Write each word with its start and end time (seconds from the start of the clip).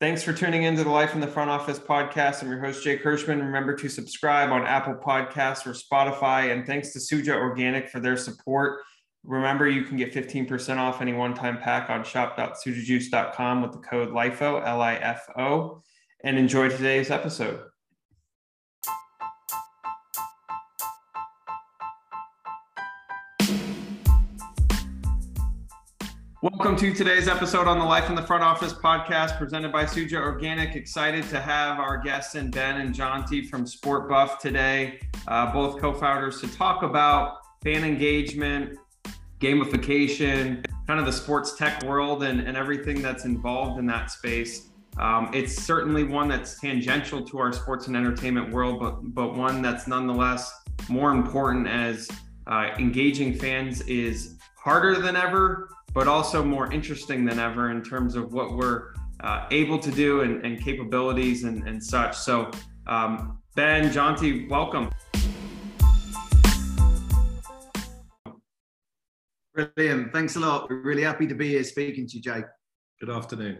Thanks 0.00 0.22
for 0.22 0.32
tuning 0.32 0.62
into 0.62 0.84
the 0.84 0.90
Life 0.90 1.14
in 1.14 1.20
the 1.20 1.26
Front 1.26 1.50
Office 1.50 1.80
podcast. 1.80 2.40
I'm 2.40 2.50
your 2.50 2.60
host, 2.60 2.84
Jay 2.84 2.96
Kirschman. 2.96 3.40
Remember 3.40 3.74
to 3.74 3.88
subscribe 3.88 4.52
on 4.52 4.64
Apple 4.64 4.94
Podcasts 4.94 5.66
or 5.66 5.72
Spotify. 5.72 6.52
And 6.52 6.64
thanks 6.64 6.92
to 6.92 7.00
Suja 7.00 7.34
Organic 7.34 7.88
for 7.88 7.98
their 7.98 8.16
support. 8.16 8.78
Remember, 9.24 9.68
you 9.68 9.82
can 9.82 9.96
get 9.96 10.14
15% 10.14 10.76
off 10.76 11.02
any 11.02 11.14
one 11.14 11.34
time 11.34 11.58
pack 11.58 11.90
on 11.90 12.04
shop.sujajuice.com 12.04 13.60
with 13.60 13.72
the 13.72 13.78
code 13.78 14.10
LIFO, 14.10 14.64
L 14.64 14.80
I 14.80 14.94
F 14.94 15.26
O. 15.36 15.82
And 16.22 16.38
enjoy 16.38 16.68
today's 16.68 17.10
episode. 17.10 17.62
Welcome 26.40 26.76
to 26.76 26.94
today's 26.94 27.26
episode 27.26 27.66
on 27.66 27.80
the 27.80 27.84
Life 27.84 28.08
in 28.08 28.14
the 28.14 28.22
Front 28.22 28.44
Office 28.44 28.72
podcast 28.72 29.38
presented 29.38 29.72
by 29.72 29.82
Suja 29.82 30.20
Organic. 30.20 30.76
Excited 30.76 31.28
to 31.30 31.40
have 31.40 31.80
our 31.80 31.98
guests 31.98 32.36
in 32.36 32.48
Ben 32.48 32.80
and 32.80 32.94
Jonty 32.94 33.44
from 33.44 33.66
Sport 33.66 34.08
Buff 34.08 34.38
today, 34.38 35.00
uh, 35.26 35.52
both 35.52 35.80
co 35.80 35.92
founders, 35.92 36.40
to 36.40 36.46
talk 36.46 36.84
about 36.84 37.38
fan 37.64 37.82
engagement, 37.82 38.78
gamification, 39.40 40.64
kind 40.86 41.00
of 41.00 41.06
the 41.06 41.12
sports 41.12 41.56
tech 41.56 41.82
world, 41.82 42.22
and, 42.22 42.40
and 42.42 42.56
everything 42.56 43.02
that's 43.02 43.24
involved 43.24 43.80
in 43.80 43.86
that 43.86 44.12
space. 44.12 44.68
Um, 44.96 45.32
it's 45.34 45.60
certainly 45.60 46.04
one 46.04 46.28
that's 46.28 46.60
tangential 46.60 47.20
to 47.20 47.38
our 47.40 47.52
sports 47.52 47.88
and 47.88 47.96
entertainment 47.96 48.52
world, 48.52 48.78
but, 48.78 49.12
but 49.12 49.34
one 49.34 49.60
that's 49.60 49.88
nonetheless 49.88 50.52
more 50.88 51.10
important 51.10 51.66
as 51.66 52.08
uh, 52.46 52.68
engaging 52.78 53.34
fans 53.34 53.80
is 53.88 54.36
harder 54.54 55.00
than 55.00 55.16
ever 55.16 55.68
but 55.94 56.06
also 56.06 56.44
more 56.44 56.72
interesting 56.72 57.24
than 57.24 57.38
ever 57.38 57.70
in 57.70 57.82
terms 57.82 58.14
of 58.14 58.32
what 58.32 58.56
we're 58.56 58.94
uh, 59.20 59.46
able 59.50 59.78
to 59.78 59.90
do 59.90 60.20
and, 60.20 60.44
and 60.44 60.62
capabilities 60.62 61.44
and, 61.44 61.66
and, 61.66 61.82
such. 61.82 62.16
So, 62.16 62.50
um, 62.86 63.40
Ben, 63.56 63.90
Jonty, 63.90 64.48
welcome. 64.48 64.90
Brilliant. 69.54 70.12
Thanks 70.12 70.36
a 70.36 70.40
lot. 70.40 70.70
We're 70.70 70.82
really 70.82 71.02
happy 71.02 71.26
to 71.26 71.34
be 71.34 71.48
here 71.48 71.64
speaking 71.64 72.06
to 72.06 72.16
you, 72.16 72.22
Jake. 72.22 72.44
Good 73.00 73.10
afternoon. 73.10 73.58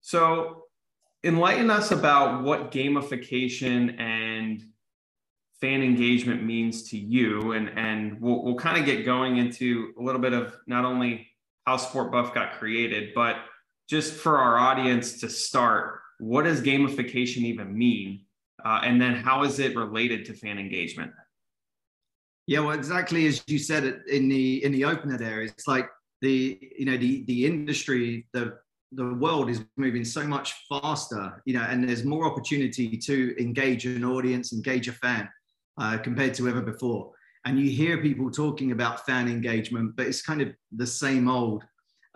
So, 0.00 0.62
enlighten 1.24 1.70
us 1.70 1.90
about 1.90 2.44
what 2.44 2.70
gamification 2.70 4.00
and 4.00 4.62
fan 5.60 5.82
engagement 5.82 6.44
means 6.44 6.90
to 6.90 6.98
you. 6.98 7.52
And 7.52 7.70
and 7.78 8.20
we'll, 8.20 8.42
we'll 8.42 8.56
kind 8.56 8.78
of 8.78 8.84
get 8.84 9.04
going 9.04 9.38
into 9.38 9.92
a 9.98 10.02
little 10.02 10.20
bit 10.20 10.32
of 10.32 10.56
not 10.66 10.84
only 10.84 11.28
how 11.66 11.76
sport 11.76 12.12
buff 12.12 12.32
got 12.32 12.58
created 12.58 13.12
but 13.14 13.36
just 13.88 14.14
for 14.14 14.38
our 14.38 14.56
audience 14.56 15.20
to 15.20 15.28
start 15.28 16.00
what 16.18 16.44
does 16.44 16.62
gamification 16.62 17.38
even 17.38 17.76
mean? 17.76 18.22
Uh, 18.64 18.80
and 18.82 19.00
then 19.00 19.14
how 19.14 19.44
is 19.44 19.58
it 19.58 19.76
related 19.76 20.24
to 20.24 20.32
fan 20.32 20.58
engagement? 20.58 21.12
Yeah 22.46 22.60
well 22.60 22.72
exactly 22.72 23.26
as 23.26 23.42
you 23.46 23.58
said 23.58 23.84
it 23.84 24.06
in 24.08 24.28
the 24.28 24.64
in 24.64 24.72
the 24.72 24.84
opener 24.84 25.18
there 25.18 25.42
it's 25.42 25.66
like 25.66 25.88
the 26.22 26.58
you 26.78 26.86
know 26.86 26.96
the 26.96 27.24
the 27.24 27.44
industry 27.44 28.26
the 28.32 28.58
the 28.92 29.14
world 29.14 29.50
is 29.50 29.64
moving 29.76 30.04
so 30.04 30.24
much 30.26 30.54
faster 30.68 31.42
you 31.44 31.54
know 31.54 31.62
and 31.62 31.86
there's 31.86 32.04
more 32.04 32.24
opportunity 32.24 32.96
to 32.96 33.34
engage 33.40 33.84
an 33.84 34.04
audience 34.04 34.52
engage 34.52 34.86
a 34.86 34.92
fan 34.92 35.28
uh, 35.78 35.98
compared 35.98 36.34
to 36.34 36.48
ever 36.48 36.60
before. 36.60 37.12
And 37.44 37.58
you 37.58 37.70
hear 37.70 37.98
people 37.98 38.30
talking 38.30 38.72
about 38.72 39.06
fan 39.06 39.28
engagement, 39.28 39.94
but 39.96 40.06
it's 40.06 40.22
kind 40.22 40.42
of 40.42 40.48
the 40.72 40.86
same 40.86 41.28
old. 41.28 41.62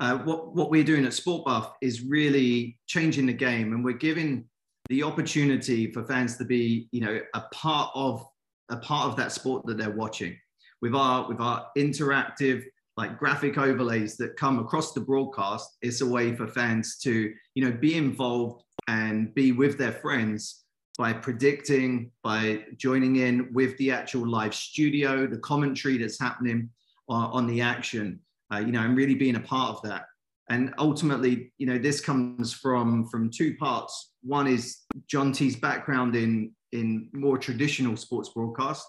Uh, 0.00 0.18
what, 0.18 0.54
what 0.54 0.70
we're 0.70 0.84
doing 0.84 1.04
at 1.04 1.12
Sport 1.12 1.44
Buff 1.44 1.74
is 1.80 2.02
really 2.02 2.78
changing 2.86 3.26
the 3.26 3.32
game, 3.32 3.72
and 3.72 3.84
we're 3.84 3.92
giving 3.92 4.46
the 4.88 5.02
opportunity 5.02 5.92
for 5.92 6.04
fans 6.04 6.36
to 6.38 6.44
be, 6.44 6.88
you 6.90 7.00
know, 7.00 7.20
a 7.34 7.40
part 7.52 7.90
of 7.94 8.26
a 8.70 8.76
part 8.76 9.08
of 9.08 9.16
that 9.16 9.32
sport 9.32 9.66
that 9.66 9.76
they're 9.76 9.90
watching. 9.90 10.36
With 10.82 10.94
our 10.94 11.28
with 11.28 11.40
our 11.40 11.66
interactive 11.76 12.64
like 12.96 13.18
graphic 13.18 13.56
overlays 13.56 14.16
that 14.16 14.36
come 14.36 14.58
across 14.58 14.92
the 14.92 15.00
broadcast, 15.00 15.76
it's 15.80 16.00
a 16.00 16.06
way 16.06 16.34
for 16.34 16.46
fans 16.46 16.98
to, 16.98 17.32
you 17.54 17.64
know, 17.64 17.72
be 17.72 17.96
involved 17.96 18.62
and 18.88 19.32
be 19.34 19.52
with 19.52 19.78
their 19.78 19.92
friends 19.92 20.59
by 21.00 21.14
predicting, 21.14 22.10
by 22.22 22.62
joining 22.76 23.16
in 23.16 23.48
with 23.54 23.74
the 23.78 23.90
actual 23.90 24.28
live 24.28 24.54
studio, 24.54 25.26
the 25.26 25.38
commentary 25.38 25.96
that's 25.96 26.20
happening 26.20 26.68
on, 27.08 27.30
on 27.30 27.46
the 27.46 27.58
action, 27.58 28.20
uh, 28.52 28.58
you 28.58 28.70
know, 28.70 28.82
and 28.82 28.94
really 28.94 29.14
being 29.14 29.36
a 29.36 29.40
part 29.40 29.74
of 29.74 29.82
that. 29.82 30.04
And 30.50 30.74
ultimately, 30.76 31.54
you 31.56 31.66
know, 31.66 31.78
this 31.78 32.02
comes 32.02 32.52
from 32.52 33.08
from 33.08 33.30
two 33.30 33.56
parts. 33.56 34.12
One 34.22 34.46
is 34.46 34.80
Jonty's 35.10 35.56
background 35.56 36.16
in 36.16 36.52
in 36.72 37.08
more 37.14 37.38
traditional 37.38 37.96
sports 37.96 38.28
broadcast, 38.28 38.86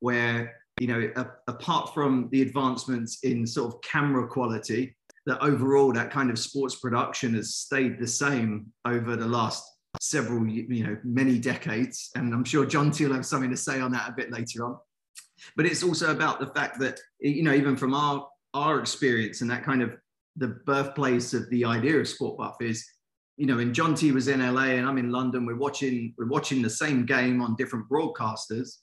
where 0.00 0.56
you 0.80 0.88
know, 0.88 1.12
a, 1.14 1.26
apart 1.46 1.94
from 1.94 2.28
the 2.32 2.42
advancements 2.42 3.20
in 3.22 3.46
sort 3.46 3.72
of 3.72 3.80
camera 3.82 4.26
quality, 4.26 4.96
that 5.26 5.40
overall 5.40 5.92
that 5.92 6.10
kind 6.10 6.28
of 6.28 6.40
sports 6.40 6.74
production 6.74 7.34
has 7.34 7.54
stayed 7.54 8.00
the 8.00 8.08
same 8.08 8.66
over 8.84 9.14
the 9.14 9.26
last 9.26 9.62
several, 10.02 10.44
you 10.48 10.84
know, 10.84 10.96
many 11.04 11.38
decades. 11.38 12.10
And 12.16 12.34
I'm 12.34 12.42
sure 12.42 12.66
Jonty 12.66 13.06
will 13.06 13.14
have 13.14 13.24
something 13.24 13.50
to 13.50 13.56
say 13.56 13.80
on 13.80 13.92
that 13.92 14.08
a 14.08 14.12
bit 14.12 14.32
later 14.32 14.64
on. 14.64 14.76
But 15.54 15.64
it's 15.64 15.84
also 15.84 16.10
about 16.10 16.40
the 16.40 16.48
fact 16.48 16.80
that, 16.80 16.98
you 17.20 17.44
know, 17.44 17.52
even 17.52 17.76
from 17.76 17.94
our, 17.94 18.28
our 18.52 18.80
experience 18.80 19.42
and 19.42 19.50
that 19.52 19.62
kind 19.62 19.80
of 19.80 19.96
the 20.34 20.48
birthplace 20.48 21.34
of 21.34 21.48
the 21.50 21.64
idea 21.64 21.98
of 21.98 22.08
sport 22.08 22.36
buff 22.36 22.56
is, 22.60 22.84
you 23.36 23.46
know, 23.46 23.56
when 23.56 23.72
Jonty 23.72 24.12
was 24.12 24.26
in 24.26 24.40
LA 24.40 24.74
and 24.74 24.88
I'm 24.88 24.98
in 24.98 25.10
London. 25.10 25.46
We're 25.46 25.56
watching, 25.56 26.14
we're 26.18 26.26
watching 26.26 26.62
the 26.62 26.70
same 26.70 27.06
game 27.06 27.40
on 27.40 27.54
different 27.54 27.88
broadcasters. 27.88 28.78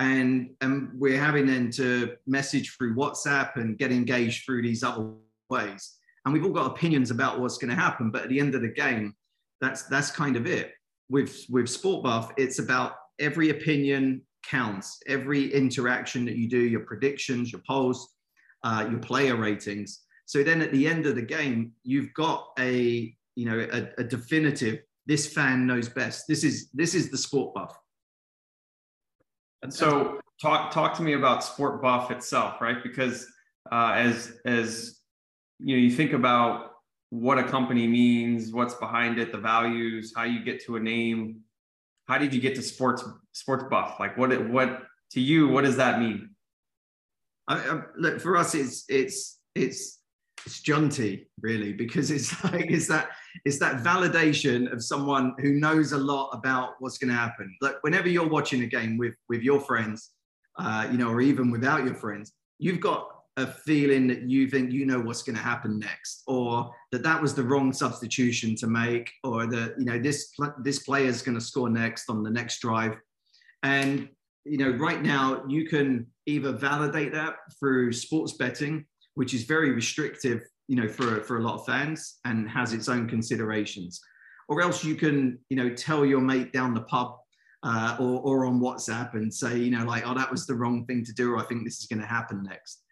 And, 0.00 0.50
and 0.62 0.90
we're 0.94 1.20
having 1.20 1.46
then 1.46 1.70
to 1.72 2.16
message 2.26 2.76
through 2.76 2.96
WhatsApp 2.96 3.54
and 3.54 3.78
get 3.78 3.92
engaged 3.92 4.44
through 4.44 4.62
these 4.62 4.82
other 4.82 5.10
ways. 5.48 5.94
And 6.24 6.34
we've 6.34 6.44
all 6.44 6.50
got 6.50 6.66
opinions 6.66 7.12
about 7.12 7.38
what's 7.38 7.56
going 7.56 7.70
to 7.70 7.80
happen. 7.80 8.10
But 8.10 8.24
at 8.24 8.30
the 8.30 8.40
end 8.40 8.56
of 8.56 8.62
the 8.62 8.68
game, 8.68 9.14
that's 9.60 9.82
that's 9.84 10.10
kind 10.10 10.36
of 10.36 10.46
it. 10.46 10.72
With 11.08 11.44
with 11.48 11.68
Sport 11.68 12.04
Buff, 12.04 12.32
it's 12.36 12.58
about 12.58 12.94
every 13.18 13.50
opinion 13.50 14.22
counts, 14.44 15.00
every 15.06 15.52
interaction 15.52 16.24
that 16.26 16.36
you 16.36 16.48
do, 16.48 16.58
your 16.58 16.80
predictions, 16.80 17.52
your 17.52 17.62
polls, 17.66 18.14
uh, 18.64 18.86
your 18.90 19.00
player 19.00 19.36
ratings. 19.36 20.02
So 20.26 20.42
then 20.42 20.60
at 20.60 20.72
the 20.72 20.86
end 20.86 21.06
of 21.06 21.14
the 21.14 21.22
game, 21.22 21.72
you've 21.84 22.12
got 22.14 22.48
a 22.58 23.14
you 23.34 23.46
know 23.46 23.66
a, 23.72 24.00
a 24.00 24.04
definitive. 24.04 24.80
This 25.06 25.32
fan 25.32 25.66
knows 25.66 25.88
best. 25.88 26.24
This 26.28 26.42
is 26.42 26.68
this 26.74 26.94
is 26.94 27.10
the 27.10 27.18
Sport 27.18 27.54
Buff. 27.54 27.78
And 29.62 29.72
so 29.72 30.20
talk 30.40 30.72
talk 30.72 30.94
to 30.94 31.02
me 31.02 31.14
about 31.14 31.44
Sport 31.44 31.80
Buff 31.80 32.10
itself, 32.10 32.60
right? 32.60 32.82
Because 32.82 33.26
uh, 33.70 33.92
as 33.94 34.38
as 34.44 35.00
you 35.60 35.76
know, 35.76 35.82
you 35.82 35.90
think 35.90 36.12
about 36.12 36.72
what 37.10 37.38
a 37.38 37.44
company 37.44 37.86
means, 37.86 38.52
what's 38.52 38.74
behind 38.74 39.18
it, 39.18 39.32
the 39.32 39.38
values, 39.38 40.12
how 40.14 40.24
you 40.24 40.44
get 40.44 40.64
to 40.64 40.76
a 40.76 40.80
name. 40.80 41.40
How 42.06 42.18
did 42.18 42.32
you 42.34 42.40
get 42.40 42.54
to 42.56 42.62
sports 42.62 43.04
sports 43.32 43.64
buff? 43.70 43.96
Like 43.98 44.16
what 44.16 44.48
what 44.48 44.82
to 45.12 45.20
you, 45.20 45.48
what 45.48 45.64
does 45.64 45.76
that 45.76 45.98
mean? 45.98 46.30
I, 47.48 47.58
I, 47.58 47.80
look 47.96 48.20
for 48.20 48.36
us, 48.36 48.54
it's 48.54 48.84
it's 48.88 49.40
it's 49.54 50.00
it's 50.44 50.60
Jonty 50.62 51.26
really 51.40 51.72
because 51.72 52.10
it's 52.10 52.44
like 52.52 52.70
it's 52.70 52.88
that 52.88 53.10
it's 53.44 53.58
that 53.58 53.82
validation 53.82 54.72
of 54.72 54.82
someone 54.82 55.34
who 55.38 55.52
knows 55.52 55.92
a 55.92 55.98
lot 55.98 56.30
about 56.30 56.74
what's 56.78 56.98
going 56.98 57.10
to 57.10 57.16
happen. 57.16 57.54
Like 57.60 57.76
whenever 57.82 58.08
you're 58.08 58.28
watching 58.28 58.62
a 58.62 58.66
game 58.66 58.98
with 58.98 59.14
with 59.28 59.42
your 59.42 59.60
friends, 59.60 60.10
uh, 60.58 60.88
you 60.90 60.98
know, 60.98 61.08
or 61.08 61.20
even 61.20 61.50
without 61.50 61.84
your 61.84 61.94
friends, 61.94 62.32
you've 62.58 62.80
got 62.80 63.08
a 63.36 63.46
feeling 63.46 64.06
that 64.06 64.22
you 64.22 64.48
think 64.48 64.72
you 64.72 64.86
know 64.86 64.98
what's 64.98 65.22
going 65.22 65.36
to 65.36 65.42
happen 65.42 65.78
next 65.78 66.22
or 66.26 66.70
that 66.90 67.02
that 67.02 67.20
was 67.20 67.34
the 67.34 67.42
wrong 67.42 67.72
substitution 67.72 68.56
to 68.56 68.66
make 68.66 69.10
or 69.24 69.46
that 69.46 69.74
you 69.78 69.84
know 69.84 69.98
this 69.98 70.32
this 70.62 70.80
player 70.80 71.06
is 71.06 71.22
going 71.22 71.38
to 71.38 71.44
score 71.44 71.68
next 71.68 72.08
on 72.08 72.22
the 72.22 72.30
next 72.30 72.60
drive. 72.60 72.96
And 73.62 74.08
you 74.46 74.58
know 74.58 74.70
right 74.78 75.02
now 75.02 75.42
you 75.48 75.66
can 75.66 76.06
either 76.26 76.52
validate 76.52 77.12
that 77.12 77.34
through 77.58 77.92
sports 77.92 78.34
betting 78.34 78.84
which 79.14 79.34
is 79.34 79.42
very 79.42 79.72
restrictive 79.72 80.42
you 80.68 80.76
know 80.76 80.88
for 80.88 81.20
for 81.22 81.38
a 81.38 81.42
lot 81.42 81.56
of 81.56 81.66
fans 81.66 82.18
and 82.24 82.48
has 82.48 82.72
its 82.72 82.88
own 82.88 83.08
considerations 83.08 84.00
or 84.48 84.62
else 84.62 84.84
you 84.84 84.94
can 84.94 85.38
you 85.48 85.56
know 85.56 85.68
tell 85.70 86.06
your 86.06 86.20
mate 86.20 86.52
down 86.52 86.74
the 86.74 86.82
pub 86.82 87.16
uh, 87.62 87.96
or, 87.98 88.20
or 88.20 88.46
on 88.46 88.60
whatsapp 88.60 89.14
and 89.14 89.32
say 89.32 89.58
you 89.58 89.70
know 89.70 89.84
like 89.84 90.06
oh 90.06 90.14
that 90.14 90.30
was 90.30 90.46
the 90.46 90.54
wrong 90.54 90.84
thing 90.86 91.04
to 91.04 91.12
do 91.12 91.32
or 91.32 91.38
i 91.38 91.44
think 91.44 91.64
this 91.64 91.80
is 91.80 91.86
going 91.86 92.00
to 92.00 92.06
happen 92.06 92.42
next 92.44 92.84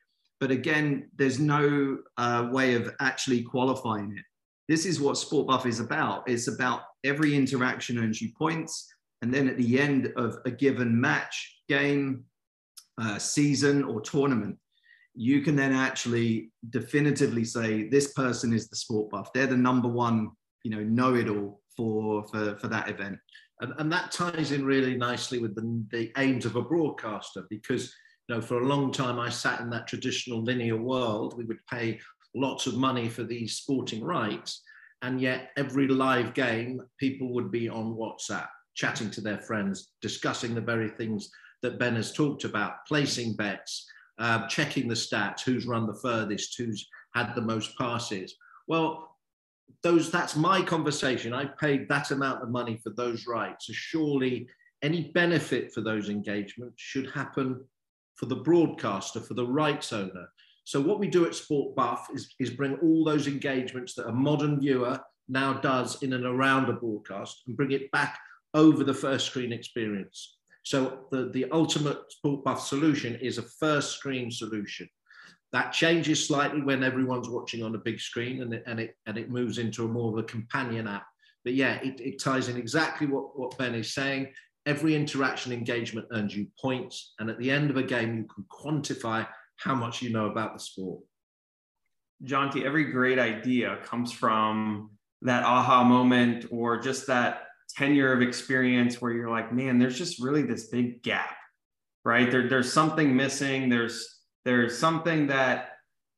but 0.44 0.50
again, 0.50 1.08
there's 1.16 1.40
no 1.40 1.96
uh, 2.18 2.48
way 2.52 2.74
of 2.74 2.94
actually 3.00 3.40
qualifying 3.40 4.14
it. 4.14 4.24
This 4.68 4.84
is 4.84 5.00
what 5.00 5.16
Sport 5.16 5.46
Buff 5.46 5.64
is 5.64 5.80
about. 5.80 6.28
It's 6.28 6.48
about 6.48 6.82
every 7.02 7.34
interaction 7.34 7.96
earns 7.96 8.20
you 8.20 8.30
points. 8.36 8.92
And 9.22 9.32
then 9.32 9.48
at 9.48 9.56
the 9.56 9.80
end 9.80 10.12
of 10.18 10.36
a 10.44 10.50
given 10.50 11.00
match, 11.00 11.62
game, 11.66 12.24
uh, 13.00 13.18
season, 13.18 13.84
or 13.84 14.02
tournament, 14.02 14.58
you 15.14 15.40
can 15.40 15.56
then 15.56 15.72
actually 15.72 16.50
definitively 16.68 17.46
say 17.46 17.88
this 17.88 18.12
person 18.12 18.52
is 18.52 18.68
the 18.68 18.76
sport 18.76 19.08
buff. 19.08 19.32
They're 19.32 19.46
the 19.46 19.56
number 19.56 19.88
one 19.88 20.30
you 20.62 20.70
know 20.70 20.82
know 20.82 21.14
it 21.14 21.30
all 21.30 21.62
for 21.74 22.26
for 22.28 22.58
for 22.58 22.68
that 22.68 22.90
event. 22.90 23.16
And, 23.62 23.72
and 23.78 23.90
that 23.92 24.12
ties 24.12 24.52
in 24.52 24.66
really 24.66 24.94
nicely 24.94 25.38
with 25.38 25.54
the, 25.54 25.86
the 25.90 26.12
aims 26.18 26.44
of 26.44 26.56
a 26.56 26.60
broadcaster 26.60 27.46
because 27.48 27.94
you 28.28 28.34
know 28.34 28.40
for 28.40 28.60
a 28.60 28.66
long 28.66 28.92
time 28.92 29.18
I 29.18 29.28
sat 29.28 29.60
in 29.60 29.70
that 29.70 29.86
traditional 29.86 30.42
linear 30.42 30.76
world. 30.76 31.36
We 31.36 31.44
would 31.44 31.64
pay 31.70 32.00
lots 32.34 32.66
of 32.66 32.76
money 32.76 33.08
for 33.08 33.22
these 33.22 33.56
sporting 33.56 34.02
rights, 34.02 34.62
and 35.02 35.20
yet 35.20 35.50
every 35.56 35.88
live 35.88 36.34
game 36.34 36.80
people 36.98 37.32
would 37.34 37.50
be 37.50 37.68
on 37.68 37.94
WhatsApp 37.94 38.48
chatting 38.74 39.10
to 39.12 39.20
their 39.20 39.38
friends, 39.38 39.92
discussing 40.02 40.54
the 40.54 40.60
very 40.60 40.88
things 40.90 41.30
that 41.62 41.78
Ben 41.78 41.96
has 41.96 42.12
talked 42.12 42.44
about, 42.44 42.84
placing 42.86 43.34
bets, 43.36 43.86
uh, 44.18 44.46
checking 44.48 44.88
the 44.88 44.94
stats, 44.94 45.40
who's 45.40 45.66
run 45.66 45.86
the 45.86 45.98
furthest, 46.02 46.56
who's 46.58 46.86
had 47.14 47.34
the 47.34 47.40
most 47.40 47.76
passes. 47.78 48.34
Well, 48.66 49.16
those 49.82 50.10
that's 50.10 50.36
my 50.36 50.62
conversation. 50.62 51.32
I 51.32 51.46
paid 51.46 51.88
that 51.88 52.10
amount 52.10 52.42
of 52.42 52.50
money 52.50 52.78
for 52.82 52.90
those 52.90 53.26
rights. 53.26 53.66
So 53.66 53.72
surely 53.72 54.46
any 54.82 55.10
benefit 55.12 55.72
for 55.72 55.80
those 55.80 56.08
engagements 56.08 56.74
should 56.76 57.10
happen 57.10 57.64
for 58.16 58.26
the 58.26 58.36
broadcaster, 58.36 59.20
for 59.20 59.34
the 59.34 59.46
rights 59.46 59.92
owner. 59.92 60.28
So 60.64 60.80
what 60.80 60.98
we 60.98 61.08
do 61.08 61.26
at 61.26 61.34
Sport 61.34 61.76
Buff 61.76 62.08
is, 62.14 62.34
is 62.38 62.50
bring 62.50 62.76
all 62.76 63.04
those 63.04 63.26
engagements 63.26 63.94
that 63.94 64.08
a 64.08 64.12
modern 64.12 64.60
viewer 64.60 64.98
now 65.28 65.54
does 65.54 66.02
in 66.02 66.12
and 66.12 66.24
around 66.24 66.68
a 66.68 66.72
broadcast 66.74 67.42
and 67.46 67.56
bring 67.56 67.72
it 67.72 67.90
back 67.90 68.18
over 68.54 68.84
the 68.84 68.94
first 68.94 69.26
screen 69.26 69.52
experience. 69.52 70.38
So 70.62 71.06
the, 71.10 71.28
the 71.30 71.50
ultimate 71.50 72.10
Sport 72.10 72.44
Buff 72.44 72.66
solution 72.66 73.16
is 73.16 73.36
a 73.36 73.42
first 73.42 73.96
screen 73.96 74.30
solution. 74.30 74.88
That 75.52 75.72
changes 75.72 76.26
slightly 76.26 76.62
when 76.62 76.82
everyone's 76.82 77.28
watching 77.28 77.62
on 77.62 77.74
a 77.74 77.78
big 77.78 78.00
screen 78.00 78.42
and 78.42 78.54
it, 78.54 78.64
and 78.66 78.80
it, 78.80 78.96
and 79.06 79.18
it 79.18 79.30
moves 79.30 79.58
into 79.58 79.84
a 79.84 79.88
more 79.88 80.12
of 80.12 80.18
a 80.18 80.26
companion 80.26 80.88
app. 80.88 81.06
But 81.44 81.54
yeah, 81.54 81.74
it, 81.82 82.00
it 82.00 82.18
ties 82.18 82.48
in 82.48 82.56
exactly 82.56 83.06
what, 83.06 83.38
what 83.38 83.56
Ben 83.58 83.74
is 83.74 83.92
saying. 83.92 84.32
Every 84.66 84.94
interaction 84.94 85.52
engagement 85.52 86.08
earns 86.12 86.34
you 86.34 86.46
points. 86.60 87.14
And 87.18 87.28
at 87.28 87.38
the 87.38 87.50
end 87.50 87.70
of 87.70 87.76
a 87.76 87.82
game, 87.82 88.16
you 88.16 88.24
can 88.24 88.44
quantify 88.50 89.26
how 89.56 89.74
much 89.74 90.02
you 90.02 90.10
know 90.10 90.26
about 90.26 90.54
the 90.54 90.60
sport. 90.60 91.00
Jonty, 92.24 92.64
every 92.64 92.84
great 92.84 93.18
idea 93.18 93.78
comes 93.84 94.12
from 94.12 94.90
that 95.22 95.44
aha 95.44 95.84
moment 95.84 96.46
or 96.50 96.78
just 96.78 97.06
that 97.06 97.42
tenure 97.68 98.12
of 98.12 98.22
experience 98.22 99.00
where 99.00 99.12
you're 99.12 99.30
like, 99.30 99.52
man, 99.52 99.78
there's 99.78 99.98
just 99.98 100.22
really 100.22 100.42
this 100.42 100.68
big 100.68 101.02
gap, 101.02 101.36
right? 102.04 102.30
There, 102.30 102.48
there's 102.48 102.72
something 102.72 103.14
missing. 103.14 103.68
There's 103.68 104.20
there's 104.44 104.78
something 104.78 105.28
that 105.28 105.70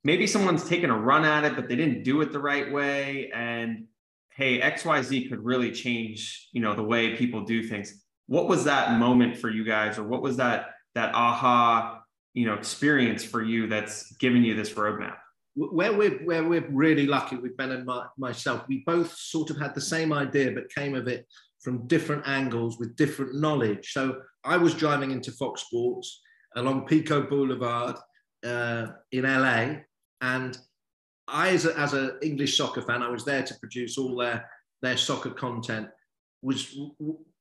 maybe 0.02 0.26
someone's 0.26 0.68
taken 0.68 0.90
a 0.90 0.98
run 0.98 1.24
at 1.24 1.44
it, 1.44 1.54
but 1.54 1.68
they 1.68 1.76
didn't 1.76 2.02
do 2.02 2.20
it 2.20 2.32
the 2.32 2.40
right 2.40 2.72
way. 2.72 3.30
And 3.34 3.86
hey, 4.30 4.60
XYZ 4.60 5.28
could 5.28 5.44
really 5.44 5.70
change, 5.70 6.48
you 6.52 6.60
know, 6.60 6.74
the 6.74 6.82
way 6.82 7.16
people 7.16 7.44
do 7.44 7.62
things. 7.62 8.04
What 8.26 8.48
was 8.48 8.64
that 8.64 8.98
moment 8.98 9.36
for 9.36 9.48
you 9.48 9.64
guys, 9.64 9.98
or 9.98 10.04
what 10.04 10.22
was 10.22 10.36
that 10.38 10.70
that 10.94 11.14
aha, 11.14 12.00
you 12.34 12.46
know, 12.46 12.54
experience 12.54 13.24
for 13.24 13.42
you 13.42 13.68
that's 13.68 14.12
given 14.16 14.42
you 14.42 14.54
this 14.54 14.72
roadmap? 14.72 15.16
Where 15.54 15.92
we're 15.92 16.18
where 16.24 16.44
we're 16.44 16.68
really 16.68 17.06
lucky 17.06 17.36
with 17.36 17.56
Ben 17.56 17.72
and 17.72 17.86
my, 17.86 18.06
myself, 18.18 18.64
we 18.68 18.82
both 18.86 19.16
sort 19.16 19.50
of 19.50 19.58
had 19.58 19.74
the 19.74 19.80
same 19.80 20.12
idea, 20.12 20.50
but 20.52 20.74
came 20.74 20.94
of 20.94 21.08
it 21.08 21.26
from 21.62 21.86
different 21.86 22.26
angles 22.26 22.78
with 22.78 22.96
different 22.96 23.34
knowledge. 23.34 23.92
So 23.92 24.20
I 24.44 24.56
was 24.56 24.74
driving 24.74 25.10
into 25.10 25.32
Fox 25.32 25.62
Sports 25.62 26.20
along 26.56 26.86
Pico 26.86 27.22
Boulevard 27.22 27.96
uh, 28.44 28.88
in 29.12 29.24
LA, 29.24 29.76
and 30.20 30.58
I, 31.28 31.50
as 31.50 31.64
an 31.64 31.76
as 31.76 31.94
a 31.94 32.18
English 32.22 32.56
soccer 32.56 32.82
fan, 32.82 33.02
I 33.02 33.08
was 33.08 33.24
there 33.24 33.42
to 33.42 33.54
produce 33.58 33.98
all 33.98 34.16
their 34.16 34.48
their 34.82 34.96
soccer 34.96 35.30
content. 35.30 35.88
Was 36.42 36.78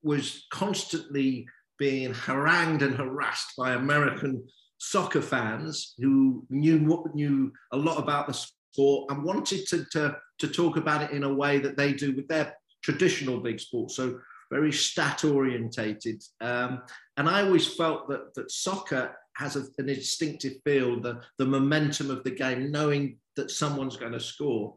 was 0.06 0.46
constantly 0.52 1.48
being 1.78 2.14
harangued 2.14 2.84
and 2.84 2.96
harassed 2.96 3.54
by 3.58 3.74
American 3.74 4.42
soccer 4.78 5.22
fans 5.22 5.96
who 5.98 6.46
knew 6.50 6.80
knew 7.14 7.52
a 7.72 7.78
lot 7.78 7.98
about 7.98 8.28
the 8.28 8.34
sport 8.34 9.10
and 9.10 9.24
wanted 9.24 9.68
to, 9.68 9.86
to, 9.92 10.16
to 10.40 10.48
talk 10.48 10.78
about 10.78 11.02
it 11.02 11.12
in 11.12 11.24
a 11.24 11.34
way 11.34 11.60
that 11.60 11.76
they 11.76 11.92
do 11.92 12.16
with 12.16 12.28
their 12.28 12.56
traditional 12.84 13.40
big 13.40 13.60
sports. 13.60 13.96
So 13.96 14.20
very 14.52 14.72
stat 14.72 15.26
orientated. 15.26 16.22
Um, 16.40 16.84
and 17.18 17.28
I 17.28 17.42
always 17.42 17.68
felt 17.68 18.08
that, 18.10 18.34
that 18.36 18.52
soccer 18.52 19.16
has 19.38 19.56
a, 19.56 19.64
an 19.80 19.90
instinctive 19.90 20.54
feel, 20.64 21.02
the, 21.02 21.22
the 21.40 21.46
momentum 21.46 22.12
of 22.12 22.24
the 22.24 22.32
game, 22.32 22.72
knowing 22.72 23.18
that 23.38 23.52
someone's 23.52 23.98
going 23.98 24.14
to 24.14 24.20
score. 24.20 24.76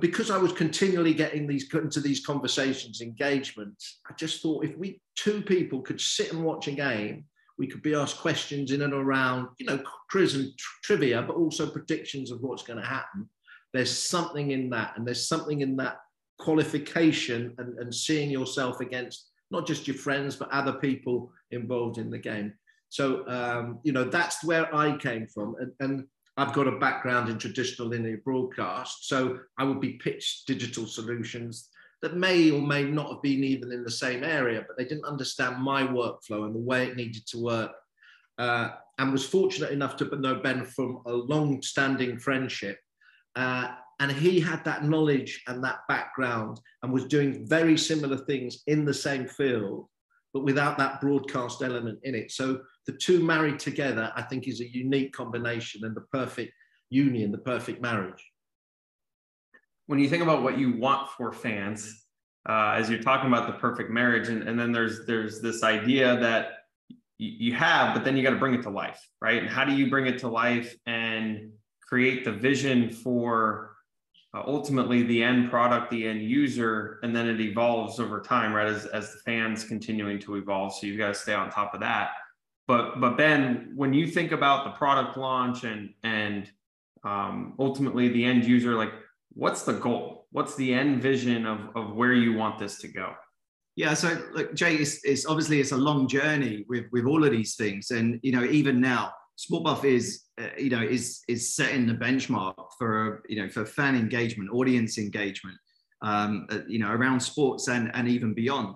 Because 0.00 0.30
I 0.32 0.38
was 0.38 0.52
continually 0.52 1.14
getting 1.14 1.46
these 1.46 1.72
into 1.72 2.00
these 2.00 2.24
conversations, 2.26 3.00
engagements, 3.00 4.00
I 4.10 4.14
just 4.14 4.42
thought 4.42 4.64
if 4.64 4.76
we 4.76 5.00
two 5.14 5.42
people 5.42 5.80
could 5.80 6.00
sit 6.00 6.32
and 6.32 6.42
watch 6.42 6.66
a 6.66 6.72
game, 6.72 7.24
we 7.58 7.66
could 7.66 7.82
be 7.82 7.94
asked 7.94 8.18
questions 8.18 8.72
in 8.72 8.82
and 8.82 8.92
around, 8.92 9.48
you 9.58 9.66
know, 9.66 9.80
quiz 10.10 10.34
and 10.34 10.52
trivia, 10.82 11.22
but 11.22 11.36
also 11.36 11.70
predictions 11.70 12.30
of 12.30 12.40
what's 12.40 12.64
going 12.64 12.80
to 12.80 12.86
happen. 12.86 13.28
There's 13.72 13.96
something 13.96 14.50
in 14.50 14.70
that, 14.70 14.94
and 14.96 15.06
there's 15.06 15.28
something 15.28 15.60
in 15.60 15.76
that 15.76 15.98
qualification 16.38 17.54
and, 17.58 17.78
and 17.78 17.94
seeing 17.94 18.30
yourself 18.30 18.80
against 18.80 19.30
not 19.50 19.66
just 19.66 19.86
your 19.86 19.96
friends, 19.96 20.36
but 20.36 20.50
other 20.50 20.74
people 20.74 21.32
involved 21.50 21.98
in 21.98 22.10
the 22.10 22.18
game. 22.18 22.52
So, 22.88 23.26
um, 23.28 23.78
you 23.84 23.92
know, 23.92 24.04
that's 24.04 24.44
where 24.44 24.74
I 24.74 24.96
came 24.96 25.26
from. 25.26 25.56
And, 25.60 25.72
and, 25.80 26.04
I've 26.36 26.52
got 26.52 26.68
a 26.68 26.78
background 26.78 27.28
in 27.28 27.38
traditional 27.38 27.88
linear 27.88 28.18
broadcast. 28.18 29.08
So 29.08 29.38
I 29.58 29.64
would 29.64 29.80
be 29.80 29.94
pitched 29.94 30.46
digital 30.46 30.86
solutions 30.86 31.70
that 32.02 32.16
may 32.16 32.50
or 32.50 32.60
may 32.60 32.84
not 32.84 33.10
have 33.10 33.22
been 33.22 33.42
even 33.42 33.72
in 33.72 33.82
the 33.82 33.90
same 33.90 34.22
area, 34.22 34.64
but 34.66 34.76
they 34.76 34.84
didn't 34.84 35.06
understand 35.06 35.62
my 35.62 35.82
workflow 35.82 36.44
and 36.44 36.54
the 36.54 36.60
way 36.60 36.86
it 36.86 36.96
needed 36.96 37.26
to 37.28 37.38
work. 37.42 37.72
Uh, 38.38 38.70
and 38.98 39.12
was 39.12 39.26
fortunate 39.26 39.70
enough 39.70 39.96
to 39.96 40.16
know 40.20 40.36
Ben 40.36 40.64
from 40.64 41.00
a 41.06 41.12
long 41.12 41.62
standing 41.62 42.18
friendship. 42.18 42.78
Uh, 43.34 43.68
and 43.98 44.12
he 44.12 44.38
had 44.38 44.62
that 44.64 44.84
knowledge 44.84 45.42
and 45.46 45.64
that 45.64 45.80
background 45.88 46.60
and 46.82 46.92
was 46.92 47.06
doing 47.06 47.46
very 47.46 47.78
similar 47.78 48.18
things 48.18 48.62
in 48.66 48.84
the 48.84 48.92
same 48.92 49.26
field 49.26 49.88
but 50.36 50.44
without 50.44 50.76
that 50.76 51.00
broadcast 51.00 51.62
element 51.62 51.98
in 52.02 52.14
it. 52.14 52.30
So 52.30 52.60
the 52.84 52.92
two 52.92 53.24
married 53.24 53.58
together, 53.58 54.12
I 54.14 54.20
think, 54.20 54.46
is 54.46 54.60
a 54.60 54.70
unique 54.70 55.14
combination 55.14 55.82
and 55.82 55.96
the 55.96 56.02
perfect 56.12 56.52
union, 56.90 57.32
the 57.32 57.38
perfect 57.38 57.80
marriage. 57.80 58.22
When 59.86 59.98
you 59.98 60.10
think 60.10 60.22
about 60.22 60.42
what 60.42 60.58
you 60.58 60.76
want 60.76 61.08
for 61.08 61.32
fans, 61.32 62.04
uh, 62.46 62.74
as 62.76 62.90
you're 62.90 63.00
talking 63.00 63.28
about 63.28 63.46
the 63.46 63.54
perfect 63.54 63.90
marriage, 63.90 64.28
and, 64.28 64.42
and 64.42 64.60
then 64.60 64.72
there's 64.72 65.06
there's 65.06 65.40
this 65.40 65.62
idea 65.62 66.20
that 66.20 66.48
you 67.16 67.54
have, 67.54 67.94
but 67.94 68.04
then 68.04 68.14
you 68.14 68.22
got 68.22 68.32
to 68.32 68.36
bring 68.36 68.52
it 68.52 68.62
to 68.64 68.70
life, 68.70 69.00
right? 69.22 69.40
And 69.42 69.48
how 69.48 69.64
do 69.64 69.74
you 69.74 69.88
bring 69.88 70.06
it 70.06 70.18
to 70.18 70.28
life 70.28 70.76
and 70.84 71.50
create 71.80 72.26
the 72.26 72.32
vision 72.32 72.90
for 72.90 73.75
uh, 74.36 74.42
ultimately 74.46 75.02
the 75.02 75.22
end 75.22 75.50
product, 75.50 75.90
the 75.90 76.06
end 76.06 76.22
user, 76.22 76.98
and 77.02 77.14
then 77.14 77.28
it 77.28 77.40
evolves 77.40 77.98
over 77.98 78.20
time, 78.20 78.52
right? 78.52 78.66
As, 78.66 78.86
as 78.86 79.12
the 79.12 79.18
fans 79.20 79.64
continuing 79.64 80.18
to 80.20 80.36
evolve. 80.36 80.74
So 80.74 80.86
you've 80.86 80.98
got 80.98 81.08
to 81.08 81.14
stay 81.14 81.32
on 81.32 81.50
top 81.50 81.74
of 81.74 81.80
that. 81.80 82.10
But 82.66 83.00
but 83.00 83.16
Ben, 83.16 83.72
when 83.74 83.94
you 83.94 84.06
think 84.06 84.32
about 84.32 84.64
the 84.64 84.70
product 84.72 85.16
launch 85.16 85.64
and 85.64 85.90
and 86.02 86.50
um, 87.04 87.54
ultimately 87.58 88.08
the 88.08 88.24
end 88.24 88.44
user, 88.44 88.74
like 88.74 88.92
what's 89.32 89.62
the 89.62 89.74
goal? 89.74 90.26
What's 90.32 90.54
the 90.56 90.74
end 90.74 91.00
vision 91.00 91.46
of 91.46 91.70
of 91.74 91.94
where 91.94 92.12
you 92.12 92.34
want 92.34 92.58
this 92.58 92.78
to 92.80 92.88
go? 92.88 93.14
Yeah, 93.76 93.92
so 93.92 94.18
look, 94.32 94.54
Jay, 94.54 94.74
it's, 94.76 95.04
it's 95.04 95.26
obviously 95.26 95.60
it's 95.60 95.72
a 95.72 95.76
long 95.76 96.08
journey 96.08 96.64
with 96.68 96.86
with 96.92 97.04
all 97.04 97.24
of 97.24 97.30
these 97.30 97.54
things, 97.54 97.90
and 97.90 98.18
you 98.22 98.32
know 98.32 98.44
even 98.44 98.80
now 98.80 99.12
Sportbuff 99.38 99.84
is, 99.84 100.24
uh, 100.40 100.48
you 100.58 100.70
know, 100.70 100.82
is 100.82 101.22
is 101.28 101.54
setting 101.54 101.86
the 101.86 101.94
benchmark 101.94 102.54
for 102.78 103.22
you 103.28 103.42
know 103.42 103.48
for 103.48 103.66
fan 103.66 103.94
engagement, 103.94 104.50
audience 104.50 104.98
engagement, 104.98 105.56
um, 106.02 106.46
uh, 106.50 106.60
you 106.66 106.78
know, 106.78 106.90
around 106.90 107.20
sports 107.20 107.68
and 107.68 107.90
and 107.94 108.08
even 108.08 108.32
beyond. 108.34 108.74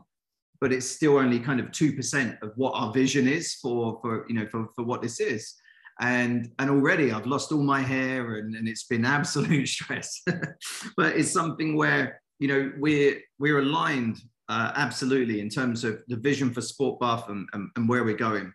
But 0.60 0.72
it's 0.72 0.86
still 0.86 1.16
only 1.16 1.40
kind 1.40 1.60
of 1.60 1.72
two 1.72 1.94
percent 1.94 2.36
of 2.42 2.52
what 2.56 2.72
our 2.72 2.92
vision 2.92 3.26
is 3.26 3.54
for 3.54 3.98
for 4.02 4.26
you 4.28 4.34
know 4.34 4.46
for 4.46 4.68
for 4.76 4.84
what 4.84 5.00
this 5.02 5.18
is. 5.20 5.54
And 6.00 6.50
and 6.58 6.70
already 6.70 7.12
I've 7.12 7.26
lost 7.26 7.52
all 7.52 7.62
my 7.62 7.80
hair 7.80 8.36
and, 8.36 8.54
and 8.54 8.68
it's 8.68 8.84
been 8.84 9.04
absolute 9.18 9.68
stress. 9.68 10.22
but 10.96 11.16
it's 11.16 11.30
something 11.30 11.74
where 11.74 12.20
you 12.38 12.48
know 12.48 12.72
we're 12.78 13.18
we're 13.38 13.60
aligned 13.60 14.20
uh, 14.50 14.72
absolutely 14.74 15.40
in 15.40 15.48
terms 15.48 15.84
of 15.84 16.02
the 16.08 16.16
vision 16.16 16.52
for 16.52 16.60
Sport 16.60 16.98
Buff 16.98 17.28
and, 17.28 17.48
and, 17.52 17.70
and 17.76 17.88
where 17.88 18.02
we're 18.02 18.16
going. 18.16 18.52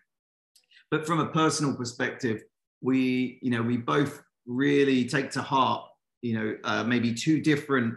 But 0.90 1.06
from 1.06 1.20
a 1.20 1.26
personal 1.26 1.74
perspective, 1.74 2.42
we, 2.80 3.38
you 3.42 3.50
know, 3.50 3.62
we 3.62 3.76
both 3.76 4.22
really 4.46 5.04
take 5.06 5.30
to 5.32 5.42
heart, 5.42 5.84
you 6.22 6.34
know, 6.34 6.56
uh, 6.64 6.84
maybe 6.84 7.12
two 7.12 7.40
different 7.40 7.94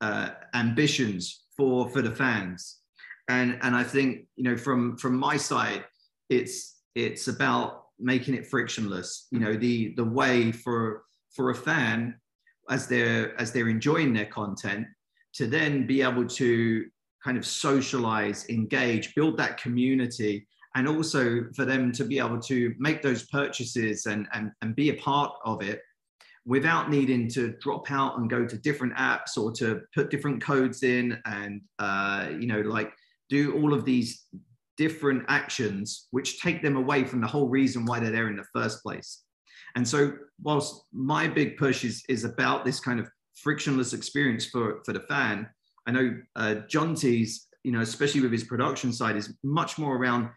uh, 0.00 0.30
ambitions 0.54 1.44
for 1.56 1.88
for 1.90 2.02
the 2.02 2.14
fans. 2.14 2.78
And 3.28 3.58
and 3.62 3.74
I 3.74 3.82
think, 3.82 4.26
you 4.36 4.44
know, 4.44 4.56
from 4.56 4.96
from 4.96 5.16
my 5.16 5.36
side, 5.36 5.84
it's 6.30 6.80
it's 6.94 7.28
about 7.28 7.84
making 7.98 8.34
it 8.34 8.46
frictionless. 8.46 9.26
You 9.30 9.40
know, 9.40 9.54
the 9.54 9.94
the 9.96 10.04
way 10.04 10.52
for 10.52 11.04
for 11.34 11.50
a 11.50 11.54
fan 11.54 12.14
as 12.70 12.86
they're 12.86 13.38
as 13.40 13.52
they're 13.52 13.68
enjoying 13.68 14.12
their 14.12 14.26
content 14.26 14.86
to 15.34 15.46
then 15.46 15.86
be 15.86 16.02
able 16.02 16.26
to 16.26 16.86
kind 17.24 17.36
of 17.36 17.44
socialize, 17.44 18.48
engage, 18.48 19.14
build 19.14 19.36
that 19.36 19.60
community, 19.60 20.46
and 20.74 20.88
also 20.88 21.44
for 21.54 21.64
them 21.64 21.92
to 21.92 22.04
be 22.04 22.18
able 22.18 22.40
to 22.40 22.74
make 22.78 23.02
those 23.02 23.26
purchases 23.26 24.06
and, 24.06 24.26
and, 24.32 24.52
and 24.62 24.76
be 24.76 24.90
a 24.90 24.94
part 24.94 25.32
of 25.44 25.62
it 25.62 25.82
without 26.46 26.90
needing 26.90 27.28
to 27.28 27.54
drop 27.60 27.90
out 27.90 28.18
and 28.18 28.30
go 28.30 28.46
to 28.46 28.56
different 28.58 28.94
apps 28.96 29.36
or 29.36 29.52
to 29.52 29.82
put 29.94 30.10
different 30.10 30.42
codes 30.42 30.82
in 30.82 31.20
and 31.26 31.60
uh, 31.78 32.28
you 32.38 32.46
know 32.46 32.60
like 32.60 32.92
do 33.28 33.54
all 33.56 33.74
of 33.74 33.84
these 33.84 34.24
different 34.78 35.24
actions 35.28 36.06
which 36.12 36.40
take 36.40 36.62
them 36.62 36.76
away 36.76 37.04
from 37.04 37.20
the 37.20 37.26
whole 37.26 37.48
reason 37.48 37.84
why 37.84 37.98
they're 37.98 38.12
there 38.12 38.28
in 38.28 38.36
the 38.36 38.46
first 38.54 38.82
place. 38.82 39.24
And 39.74 39.86
so 39.86 40.12
whilst 40.42 40.84
my 40.92 41.26
big 41.26 41.56
push 41.56 41.84
is, 41.84 42.02
is 42.08 42.24
about 42.24 42.64
this 42.64 42.80
kind 42.80 43.00
of 43.00 43.08
frictionless 43.42 43.92
experience 43.92 44.46
for, 44.46 44.80
for 44.84 44.92
the 44.92 45.00
fan 45.00 45.48
i 45.86 45.90
know 45.90 46.16
uh, 46.36 46.56
Jonty's 46.68 47.48
you 47.64 47.72
know 47.72 47.80
especially 47.80 48.20
with 48.20 48.32
his 48.32 48.44
production 48.44 48.92
side 48.92 49.16
is 49.16 49.34
much 49.42 49.78
more 49.78 49.96
around 49.96 50.28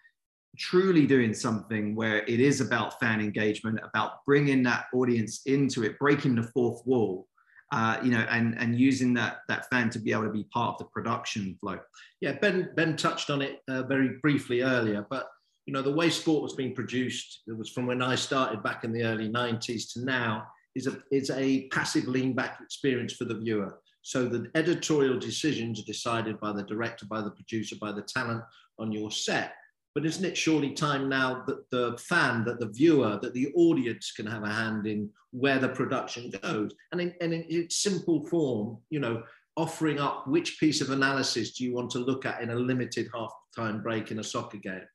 truly 0.57 1.07
doing 1.07 1.33
something 1.33 1.95
where 1.95 2.19
it 2.25 2.39
is 2.39 2.61
about 2.61 2.99
fan 2.99 3.19
engagement, 3.21 3.79
about 3.83 4.25
bringing 4.25 4.63
that 4.63 4.85
audience 4.93 5.41
into 5.45 5.83
it, 5.83 5.97
breaking 5.97 6.35
the 6.35 6.43
fourth 6.43 6.81
wall, 6.85 7.27
uh, 7.71 7.97
you 8.03 8.11
know, 8.11 8.25
and 8.29 8.57
and 8.59 8.77
using 8.77 9.13
that 9.13 9.39
that 9.47 9.69
fan 9.69 9.89
to 9.89 9.99
be 9.99 10.11
able 10.11 10.23
to 10.23 10.29
be 10.29 10.43
part 10.45 10.73
of 10.73 10.79
the 10.79 10.85
production 10.85 11.57
flow. 11.59 11.79
Yeah, 12.19 12.33
Ben 12.33 12.69
Ben 12.75 12.97
touched 12.97 13.29
on 13.29 13.41
it 13.41 13.61
uh, 13.69 13.83
very 13.83 14.17
briefly 14.21 14.61
earlier, 14.61 15.05
but 15.09 15.29
you 15.65 15.73
know 15.73 15.81
the 15.81 15.93
way 15.93 16.09
sport 16.09 16.43
was 16.43 16.53
being 16.53 16.75
produced, 16.75 17.43
it 17.47 17.57
was 17.57 17.69
from 17.69 17.85
when 17.85 18.01
I 18.01 18.15
started 18.15 18.61
back 18.61 18.83
in 18.83 18.91
the 18.91 19.03
early 19.03 19.29
'90s 19.29 19.93
to 19.93 20.03
now, 20.03 20.47
is 20.75 20.87
a 20.87 21.01
is 21.11 21.29
a 21.29 21.67
passive 21.69 22.07
lean 22.07 22.33
back 22.33 22.59
experience 22.61 23.13
for 23.13 23.23
the 23.23 23.37
viewer. 23.37 23.79
So 24.01 24.25
the 24.25 24.49
editorial 24.55 25.19
decisions 25.19 25.79
are 25.79 25.85
decided 25.85 26.39
by 26.39 26.51
the 26.51 26.63
director, 26.63 27.05
by 27.05 27.21
the 27.21 27.31
producer, 27.31 27.75
by 27.79 27.91
the 27.91 28.01
talent 28.01 28.43
on 28.79 28.91
your 28.91 29.11
set 29.11 29.53
but 29.93 30.05
isn't 30.05 30.25
it 30.25 30.37
surely 30.37 30.71
time 30.71 31.09
now 31.09 31.43
that 31.47 31.69
the 31.69 31.97
fan, 31.97 32.45
that 32.45 32.59
the 32.59 32.69
viewer, 32.69 33.19
that 33.21 33.33
the 33.33 33.51
audience 33.55 34.11
can 34.11 34.25
have 34.25 34.43
a 34.43 34.49
hand 34.49 34.87
in 34.87 35.09
where 35.31 35.59
the 35.59 35.69
production 35.69 36.31
goes? 36.41 36.73
And 36.91 37.01
in, 37.01 37.13
and 37.19 37.33
in 37.33 37.45
its 37.49 37.77
simple 37.77 38.25
form, 38.27 38.77
you 38.89 38.99
know, 38.99 39.23
offering 39.57 39.99
up 39.99 40.27
which 40.27 40.59
piece 40.59 40.79
of 40.79 40.91
analysis 40.91 41.51
do 41.51 41.65
you 41.65 41.73
want 41.73 41.91
to 41.91 41.99
look 41.99 42.25
at 42.25 42.41
in 42.41 42.51
a 42.51 42.55
limited 42.55 43.09
half-time 43.13 43.81
break 43.81 44.11
in 44.11 44.19
a 44.19 44.23
soccer 44.23 44.57
game 44.57 44.87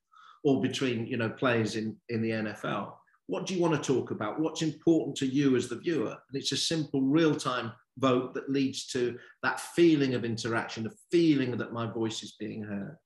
or 0.44 0.62
between, 0.62 1.06
you 1.06 1.18
know, 1.18 1.28
players 1.28 1.76
in, 1.76 1.94
in 2.08 2.22
the 2.22 2.30
NFL? 2.30 2.92
What 3.26 3.44
do 3.44 3.54
you 3.54 3.60
want 3.60 3.74
to 3.74 3.94
talk 3.94 4.12
about? 4.12 4.40
What's 4.40 4.62
important 4.62 5.16
to 5.18 5.26
you 5.26 5.56
as 5.56 5.68
the 5.68 5.76
viewer? 5.76 6.10
And 6.10 6.40
it's 6.40 6.52
a 6.52 6.56
simple 6.56 7.02
real-time 7.02 7.72
vote 7.98 8.32
that 8.34 8.48
leads 8.48 8.86
to 8.86 9.18
that 9.42 9.60
feeling 9.60 10.14
of 10.14 10.24
interaction, 10.24 10.84
the 10.84 10.94
feeling 11.10 11.56
that 11.58 11.72
my 11.72 11.86
voice 11.86 12.22
is 12.22 12.36
being 12.38 12.62
heard 12.62 12.96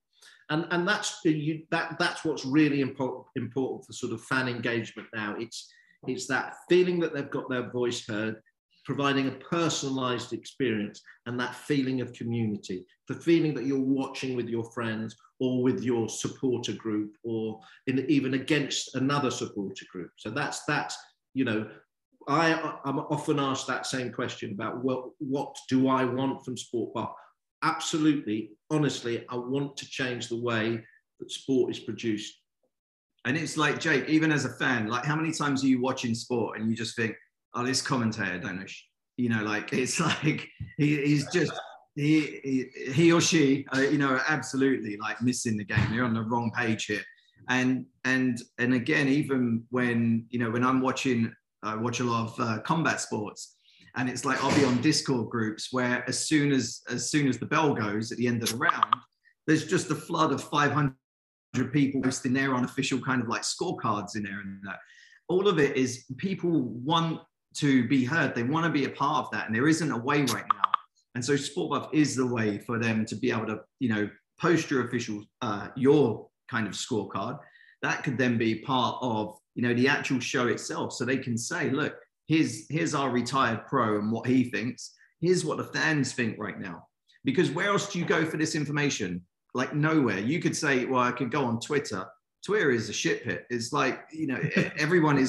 and 0.50 0.66
and 0.70 0.86
that's 0.86 1.20
you, 1.24 1.62
that 1.70 1.98
that's 1.98 2.24
what's 2.24 2.44
really 2.44 2.80
important 2.80 3.24
important 3.36 3.84
for 3.84 3.92
sort 3.92 4.12
of 4.12 4.22
fan 4.24 4.48
engagement 4.48 5.08
now. 5.14 5.36
It's 5.38 5.72
it's 6.06 6.26
that 6.26 6.56
feeling 6.68 6.98
that 7.00 7.14
they've 7.14 7.30
got 7.30 7.48
their 7.48 7.70
voice 7.70 8.06
heard, 8.06 8.40
providing 8.84 9.28
a 9.28 9.32
personalized 9.32 10.32
experience, 10.32 11.02
and 11.26 11.38
that 11.38 11.54
feeling 11.54 12.00
of 12.00 12.12
community, 12.12 12.84
the 13.08 13.14
feeling 13.14 13.54
that 13.54 13.64
you're 13.64 13.78
watching 13.78 14.36
with 14.36 14.48
your 14.48 14.64
friends 14.72 15.16
or 15.38 15.62
with 15.62 15.82
your 15.82 16.08
supporter 16.08 16.72
group, 16.72 17.14
or 17.22 17.60
in, 17.86 18.04
even 18.10 18.34
against 18.34 18.94
another 18.96 19.30
supporter 19.30 19.86
group. 19.90 20.10
So 20.16 20.30
that's 20.30 20.64
that's 20.64 20.98
you 21.32 21.44
know 21.44 21.70
I, 22.28 22.78
I'm 22.84 22.98
often 22.98 23.38
asked 23.38 23.66
that 23.66 23.86
same 23.86 24.12
question 24.12 24.52
about 24.52 24.84
what, 24.84 25.10
what 25.18 25.56
do 25.68 25.88
I 25.88 26.04
want 26.04 26.44
from 26.44 26.56
Sport 26.56 26.94
Buff? 26.94 27.12
Absolutely, 27.62 28.50
honestly, 28.70 29.24
I 29.28 29.36
want 29.36 29.76
to 29.78 29.88
change 29.88 30.28
the 30.28 30.40
way 30.40 30.82
that 31.18 31.30
sport 31.30 31.70
is 31.70 31.78
produced. 31.78 32.34
And 33.24 33.36
it's 33.36 33.56
like 33.56 33.78
Jake, 33.78 34.08
even 34.08 34.32
as 34.32 34.44
a 34.44 34.50
fan, 34.50 34.88
like 34.88 35.04
how 35.04 35.16
many 35.16 35.32
times 35.32 35.62
are 35.62 35.66
you 35.66 35.80
watching 35.80 36.14
sport 36.14 36.58
and 36.58 36.70
you 36.70 36.76
just 36.76 36.96
think, 36.96 37.14
oh, 37.54 37.64
this 37.64 37.82
commentator 37.82 38.38
don't 38.38 38.60
know, 38.60 38.66
you 39.16 39.28
know, 39.28 39.42
like 39.42 39.72
it's 39.72 40.00
like 40.00 40.48
he, 40.78 40.96
he's 41.02 41.30
just 41.32 41.52
he, 41.96 42.40
he, 42.42 42.92
he 42.92 43.12
or 43.12 43.20
she, 43.20 43.66
uh, 43.74 43.80
you 43.80 43.98
know, 43.98 44.18
absolutely 44.28 44.96
like 44.96 45.20
missing 45.20 45.56
the 45.56 45.64
game. 45.64 45.90
They're 45.90 46.04
on 46.04 46.14
the 46.14 46.22
wrong 46.22 46.50
page 46.56 46.86
here. 46.86 47.02
And 47.48 47.86
and 48.04 48.40
and 48.58 48.74
again, 48.74 49.08
even 49.08 49.64
when 49.70 50.26
you 50.30 50.38
know 50.38 50.50
when 50.50 50.64
I'm 50.64 50.80
watching, 50.80 51.32
I 51.62 51.74
watch 51.74 52.00
a 52.00 52.04
lot 52.04 52.28
of 52.28 52.40
uh, 52.40 52.58
combat 52.60 53.00
sports, 53.00 53.56
and 54.00 54.08
it's 54.08 54.24
like 54.24 54.42
I'll 54.42 54.56
be 54.56 54.64
on 54.64 54.80
Discord 54.80 55.28
groups 55.28 55.68
where 55.72 56.02
as 56.08 56.26
soon 56.26 56.52
as 56.52 56.80
as 56.88 57.10
soon 57.10 57.28
as 57.28 57.38
the 57.38 57.44
bell 57.44 57.74
goes 57.74 58.10
at 58.10 58.16
the 58.16 58.26
end 58.26 58.42
of 58.42 58.48
the 58.48 58.56
round, 58.56 58.96
there's 59.46 59.66
just 59.66 59.90
a 59.90 59.94
flood 59.94 60.32
of 60.32 60.42
500 60.42 60.94
people 61.70 62.00
posting 62.00 62.32
their 62.32 62.54
unofficial 62.54 62.98
kind 62.98 63.20
of 63.20 63.28
like 63.28 63.42
scorecards 63.42 64.16
in 64.16 64.22
there, 64.22 64.40
and 64.40 64.58
that 64.64 64.78
all 65.28 65.46
of 65.46 65.58
it 65.58 65.76
is 65.76 66.06
people 66.16 66.62
want 66.82 67.20
to 67.56 67.86
be 67.88 68.02
heard. 68.02 68.34
They 68.34 68.42
want 68.42 68.64
to 68.64 68.70
be 68.70 68.86
a 68.86 68.90
part 68.90 69.26
of 69.26 69.30
that, 69.32 69.46
and 69.46 69.54
there 69.54 69.68
isn't 69.68 69.90
a 69.90 69.98
way 69.98 70.22
right 70.22 70.46
now. 70.54 70.70
And 71.14 71.22
so 71.22 71.34
SportBuff 71.34 71.92
is 71.92 72.16
the 72.16 72.26
way 72.26 72.58
for 72.58 72.78
them 72.78 73.04
to 73.04 73.16
be 73.16 73.30
able 73.30 73.46
to, 73.48 73.60
you 73.80 73.90
know, 73.90 74.08
post 74.40 74.70
your 74.70 74.86
official, 74.86 75.24
uh, 75.42 75.68
your 75.76 76.26
kind 76.50 76.66
of 76.66 76.72
scorecard. 76.72 77.38
That 77.82 78.02
could 78.02 78.16
then 78.16 78.38
be 78.38 78.60
part 78.60 78.96
of, 79.02 79.36
you 79.54 79.62
know, 79.62 79.74
the 79.74 79.88
actual 79.88 80.20
show 80.20 80.46
itself. 80.46 80.94
So 80.94 81.04
they 81.04 81.18
can 81.18 81.36
say, 81.36 81.68
look, 81.68 81.96
here's 82.30 82.68
here's 82.70 82.94
our 82.94 83.10
retired 83.10 83.66
pro 83.66 83.98
and 83.98 84.12
what 84.12 84.26
he 84.26 84.44
thinks. 84.44 84.94
Here's 85.20 85.44
what 85.44 85.58
the 85.58 85.64
fans 85.64 86.12
think 86.12 86.36
right 86.38 86.58
now. 86.58 86.86
Because 87.24 87.50
where 87.50 87.70
else 87.70 87.92
do 87.92 87.98
you 87.98 88.04
go 88.04 88.24
for 88.24 88.36
this 88.36 88.54
information? 88.54 89.22
Like 89.52 89.74
nowhere. 89.74 90.20
You 90.20 90.40
could 90.40 90.56
say 90.56 90.84
well 90.84 91.02
i 91.02 91.10
could 91.10 91.32
go 91.32 91.44
on 91.44 91.58
twitter. 91.58 92.06
Twitter 92.46 92.70
is 92.70 92.88
a 92.88 92.92
shit 92.92 93.24
pit 93.24 93.44
it's 93.50 93.72
like 93.72 94.00
you 94.12 94.28
know 94.28 94.40
everyone 94.78 95.18
is 95.18 95.28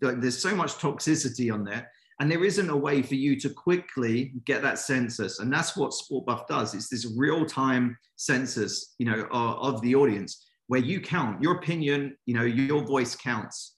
there's 0.00 0.42
so 0.42 0.56
much 0.56 0.72
toxicity 0.76 1.52
on 1.52 1.64
there. 1.64 1.90
And 2.18 2.30
there 2.30 2.44
isn't 2.44 2.70
a 2.70 2.76
way 2.76 3.02
for 3.02 3.14
you 3.14 3.38
to 3.40 3.48
quickly 3.48 4.32
get 4.44 4.60
that 4.62 4.78
census. 4.78 5.38
And 5.38 5.50
that's 5.52 5.74
what 5.74 5.94
sport 5.94 6.26
buff 6.26 6.46
does. 6.46 6.74
It's 6.74 6.90
this 6.90 7.10
real-time 7.16 7.96
census 8.16 8.94
you 8.98 9.06
know 9.06 9.26
of, 9.30 9.74
of 9.74 9.82
the 9.82 9.94
audience 9.94 10.46
where 10.68 10.80
you 10.80 11.02
count. 11.02 11.42
Your 11.42 11.56
opinion 11.56 12.16
you 12.24 12.34
know 12.34 12.44
your 12.44 12.82
voice 12.86 13.14
counts 13.14 13.76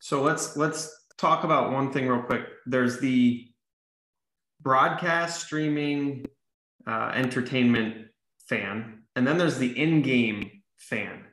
so 0.00 0.22
let's 0.22 0.56
let's 0.56 0.90
talk 1.18 1.44
about 1.44 1.72
one 1.72 1.92
thing 1.92 2.08
real 2.08 2.22
quick. 2.22 2.42
There's 2.66 2.98
the 3.00 3.46
broadcast 4.62 5.44
streaming 5.44 6.26
uh, 6.86 7.12
entertainment 7.14 8.06
fan, 8.48 9.02
and 9.14 9.26
then 9.26 9.38
there's 9.38 9.58
the 9.58 9.78
in-game 9.78 10.50
fan. 10.78 11.24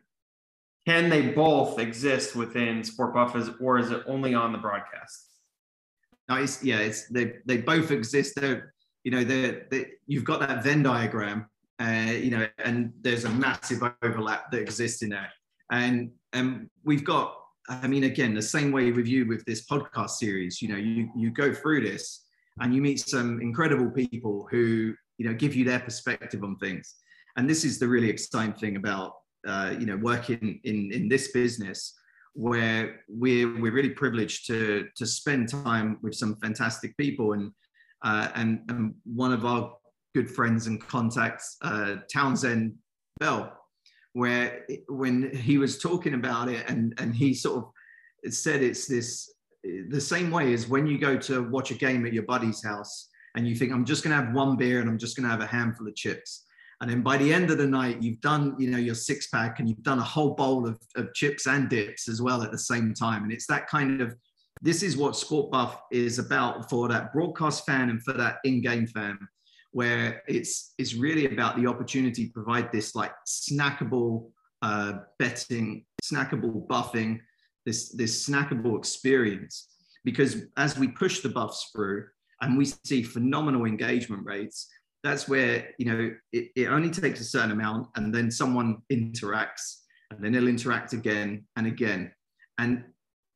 Can 0.86 1.10
they 1.10 1.22
both 1.22 1.80
exist 1.80 2.36
within 2.36 2.84
Sport 2.84 3.14
Buffers, 3.14 3.50
or 3.60 3.80
is 3.80 3.92
it 3.92 4.04
only 4.06 4.34
on 4.34 4.52
the 4.52 4.58
broadcast? 4.58 5.26
No, 6.30 6.36
it's, 6.36 6.62
yeah, 6.64 6.80
it's 6.80 7.08
they 7.08 7.36
they 7.46 7.58
both 7.58 7.92
exist. 7.92 8.34
They're 8.36 8.74
you 9.04 9.12
know 9.12 9.24
they 9.24 9.64
they 9.72 9.86
you've 10.08 10.26
got 10.26 10.42
that 10.42 10.64
Venn 10.64 10.84
diagram, 10.84 11.48
uh, 11.80 12.12
you 12.12 12.32
know, 12.32 12.48
and 12.58 12.92
there's 13.02 13.24
a 13.24 13.30
massive 13.30 13.82
overlap 14.02 14.52
that 14.52 14.60
exists 14.60 15.02
in 15.02 15.10
there, 15.10 15.32
and 15.72 16.12
and 16.34 16.70
we've 16.84 17.06
got 17.06 17.34
I 17.70 17.88
mean, 17.88 18.06
again, 18.06 18.34
the 18.34 18.42
same 18.42 18.72
way 18.72 18.92
with 18.92 19.08
you 19.08 19.28
with 19.28 19.44
this 19.46 19.66
podcast 19.66 20.12
series, 20.12 20.62
you 20.62 20.70
know, 20.70 20.78
you, 20.78 21.10
you 21.16 21.32
go 21.32 21.54
through 21.54 21.82
this 21.82 22.26
and 22.62 22.74
you 22.74 22.82
meet 22.82 23.00
some 23.00 23.42
incredible 23.42 23.92
people 23.92 24.48
who, 24.50 24.94
you 25.18 25.28
know, 25.28 25.34
give 25.34 25.54
you 25.54 25.66
their 25.66 25.80
perspective 25.80 26.44
on 26.44 26.56
things. 26.58 26.96
And 27.36 27.50
this 27.50 27.66
is 27.66 27.78
the 27.78 27.88
really 27.88 28.10
exciting 28.10 28.54
thing 28.54 28.78
about, 28.78 29.14
uh, 29.46 29.76
you 29.78 29.86
know, 29.86 29.98
working 29.98 30.60
in, 30.64 30.92
in 30.92 31.10
this 31.10 31.32
business 31.32 31.94
where 32.34 33.02
we're, 33.10 33.60
we're 33.60 33.72
really 33.72 33.90
privileged 33.90 34.48
to, 34.48 34.88
to 34.96 35.06
spend 35.06 35.50
time 35.50 35.98
with 36.02 36.16
some 36.16 36.36
fantastic 36.38 36.96
people. 36.98 37.34
And, 37.34 37.52
uh, 38.04 38.30
and, 38.36 38.62
and 38.70 38.96
one 39.04 39.34
of 39.34 39.46
our 39.46 39.76
good 40.16 40.30
friends 40.30 40.68
and 40.68 40.80
contacts, 40.80 41.58
uh, 41.64 41.98
Townsend 42.12 42.76
Bell, 43.20 43.57
where 44.14 44.66
when 44.88 45.36
he 45.36 45.58
was 45.58 45.78
talking 45.78 46.14
about 46.14 46.50
it 46.50 46.68
and 46.70 46.94
and 47.00 47.16
he 47.16 47.34
sort 47.34 47.58
of 47.64 48.34
said 48.34 48.62
it's 48.62 48.88
this 48.88 49.34
the 49.90 50.02
same 50.02 50.32
way 50.32 50.54
as 50.54 50.68
when 50.68 50.88
you 50.88 50.98
go 50.98 51.18
to 51.18 51.50
watch 51.50 51.72
a 51.72 51.76
game 51.76 52.06
at 52.06 52.14
your 52.14 52.24
buddy's 52.24 52.64
house 52.64 53.10
and 53.36 53.48
you 53.48 53.56
think 53.56 53.72
i'm 53.72 53.86
just 53.86 54.04
going 54.04 54.18
to 54.18 54.24
have 54.24 54.34
one 54.34 54.56
beer 54.56 54.80
and 54.80 54.90
i'm 54.90 54.98
just 54.98 55.16
going 55.16 55.24
to 55.24 55.30
have 55.30 55.42
a 55.42 55.46
handful 55.46 55.88
of 55.88 55.96
chips. 55.96 56.44
And 56.80 56.92
then 56.92 57.02
by 57.02 57.18
the 57.18 57.34
end 57.34 57.50
of 57.50 57.58
the 57.58 57.66
night 57.66 58.04
you've 58.04 58.22
done 58.22 58.56
you 58.60 58.70
know 58.70 58.78
your 58.78 58.96
six 58.96 59.28
pack 59.28 59.60
and 59.60 59.68
you've 59.68 59.82
done 59.82 60.00
a 60.00 60.04
whole 60.04 60.36
bowl 60.36 60.68
of, 60.68 60.80
of 60.96 61.14
chips 61.14 61.48
and 61.48 61.70
dips 61.70 62.08
as 62.08 62.22
well 62.22 62.44
at 62.44 62.52
the 62.52 62.60
same 62.60 62.94
time. 62.94 63.24
And 63.24 63.32
it's 63.32 63.48
that 63.48 63.68
kind 63.68 64.00
of 64.00 64.16
this 64.62 64.84
is 64.84 64.96
what 64.96 65.16
sport 65.16 65.52
buff 65.52 65.82
is 65.92 66.20
about 66.20 66.70
for 66.70 66.88
that 66.88 67.14
broadcast 67.14 67.66
fan 67.66 67.90
and 67.90 68.02
for 68.04 68.14
that 68.14 68.38
in-game 68.44 68.88
fan 68.88 69.18
where 69.72 70.24
it's 70.28 70.74
it's 70.78 70.94
really 70.94 71.26
about 71.26 71.56
the 71.56 71.68
opportunity 71.68 72.28
to 72.28 72.34
provide 72.34 72.72
this 72.72 72.96
like 72.96 73.12
snackable 73.28 74.30
uh, 74.62 74.94
betting, 75.20 75.86
snackable 76.04 76.66
buffing, 76.68 77.20
this 77.66 77.90
this 77.90 78.28
snackable 78.28 78.78
experience. 78.78 79.70
Because 80.04 80.44
as 80.56 80.78
we 80.78 80.88
push 80.88 81.20
the 81.20 81.30
buffs 81.30 81.70
through, 81.74 82.06
and 82.42 82.58
we 82.58 82.66
see 82.66 83.04
phenomenal 83.04 83.66
engagement 83.66 84.26
rates, 84.26 84.68
that's 85.04 85.28
where 85.28 85.70
you 85.78 85.86
know 85.86 86.12
it, 86.32 86.52
it 86.56 86.68
only 86.68 86.90
takes 86.90 87.20
a 87.20 87.26
certain 87.26 87.52
amount, 87.52 87.88
and 87.96 88.14
then 88.14 88.32
someone 88.32 88.78
interacts, 88.92 89.82
and 90.12 90.24
then 90.24 90.32
they'll 90.32 90.48
interact 90.48 90.94
again 90.94 91.46
and 91.56 91.68
again, 91.68 92.12
and 92.58 92.84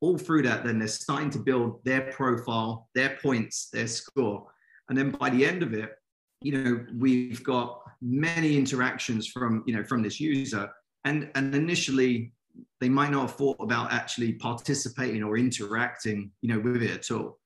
all 0.02 0.18
through 0.18 0.42
that, 0.42 0.64
then 0.64 0.80
they're 0.80 0.88
starting 0.88 1.30
to 1.30 1.38
build 1.38 1.80
their 1.84 2.12
profile, 2.12 2.90
their 2.96 3.20
points, 3.22 3.70
their 3.72 3.86
score, 3.86 4.48
and 4.90 4.98
then 4.98 5.12
by 5.12 5.30
the 5.30 5.46
end 5.46 5.62
of 5.62 5.74
it, 5.74 5.92
you 6.42 6.52
know 6.52 6.86
we've 6.98 7.44
got 7.44 7.82
many 8.02 8.58
interactions 8.58 9.28
from 9.28 9.64
you 9.66 9.76
know 9.76 9.84
from 9.84 10.02
this 10.02 10.20
user, 10.20 10.70
and 11.06 11.30
and 11.36 11.56
initially 11.56 12.34
they 12.80 12.90
might 12.90 13.12
not 13.12 13.22
have 13.22 13.36
thought 13.36 13.58
about 13.60 13.94
actually 13.94 14.34
participating 14.34 15.24
or 15.24 15.38
interacting 15.38 16.32
you 16.42 16.54
know 16.54 16.60
with 16.60 16.84
it 16.84 16.92
at 16.92 17.12
all. 17.12 17.40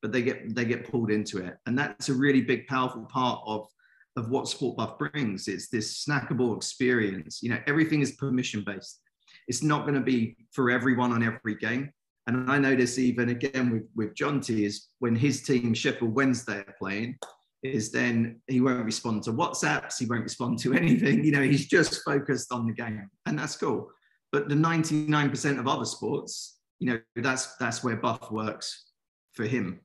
But 0.00 0.12
they 0.12 0.22
get 0.22 0.54
they 0.54 0.64
get 0.64 0.90
pulled 0.90 1.10
into 1.10 1.38
it. 1.38 1.56
And 1.66 1.78
that's 1.78 2.08
a 2.08 2.14
really 2.14 2.42
big 2.42 2.66
powerful 2.66 3.04
part 3.04 3.42
of 3.46 3.68
of 4.16 4.28
what 4.28 4.46
sport 4.46 4.76
buff 4.76 4.98
brings 4.98 5.48
it's 5.48 5.68
this 5.68 6.04
snackable 6.04 6.56
experience. 6.56 7.42
You 7.42 7.50
know 7.50 7.58
everything 7.66 8.00
is 8.00 8.12
permission 8.12 8.62
based 8.64 9.00
it's 9.48 9.62
not 9.62 9.82
going 9.82 9.94
to 9.94 10.00
be 10.00 10.36
for 10.52 10.70
everyone 10.70 11.12
on 11.12 11.22
every 11.22 11.54
game. 11.56 11.90
And 12.28 12.48
i 12.50 12.56
notice 12.56 12.98
even 12.98 13.30
again 13.30 13.70
with 13.72 13.82
with 13.96 14.14
Jonty 14.14 14.64
is 14.64 14.88
when 15.00 15.16
his 15.16 15.42
team 15.42 15.74
sheffield 15.74 16.14
wednesday 16.14 16.58
are 16.58 16.74
playing 16.78 17.18
is 17.62 17.92
then 17.92 18.40
he 18.48 18.60
won't 18.60 18.84
respond 18.84 19.22
to 19.22 19.32
whatsapps 19.32 19.98
he 19.98 20.06
won't 20.06 20.22
respond 20.22 20.58
to 20.58 20.72
anything 20.82 21.24
you 21.24 21.32
know 21.32 21.42
he's 21.42 21.66
just 21.66 22.02
focused 22.04 22.52
on 22.52 22.66
the 22.66 22.72
game 22.72 23.08
and 23.26 23.38
that's 23.38 23.56
cool. 23.56 23.90
But 24.30 24.48
the 24.48 24.54
99% 24.54 25.58
of 25.58 25.68
other 25.68 25.84
sports 25.84 26.58
you 26.78 26.88
know 26.88 27.00
that's 27.16 27.56
that's 27.56 27.84
where 27.84 27.96
buff 27.96 28.30
works 28.30 28.86
for 29.34 29.44
him. 29.44 29.80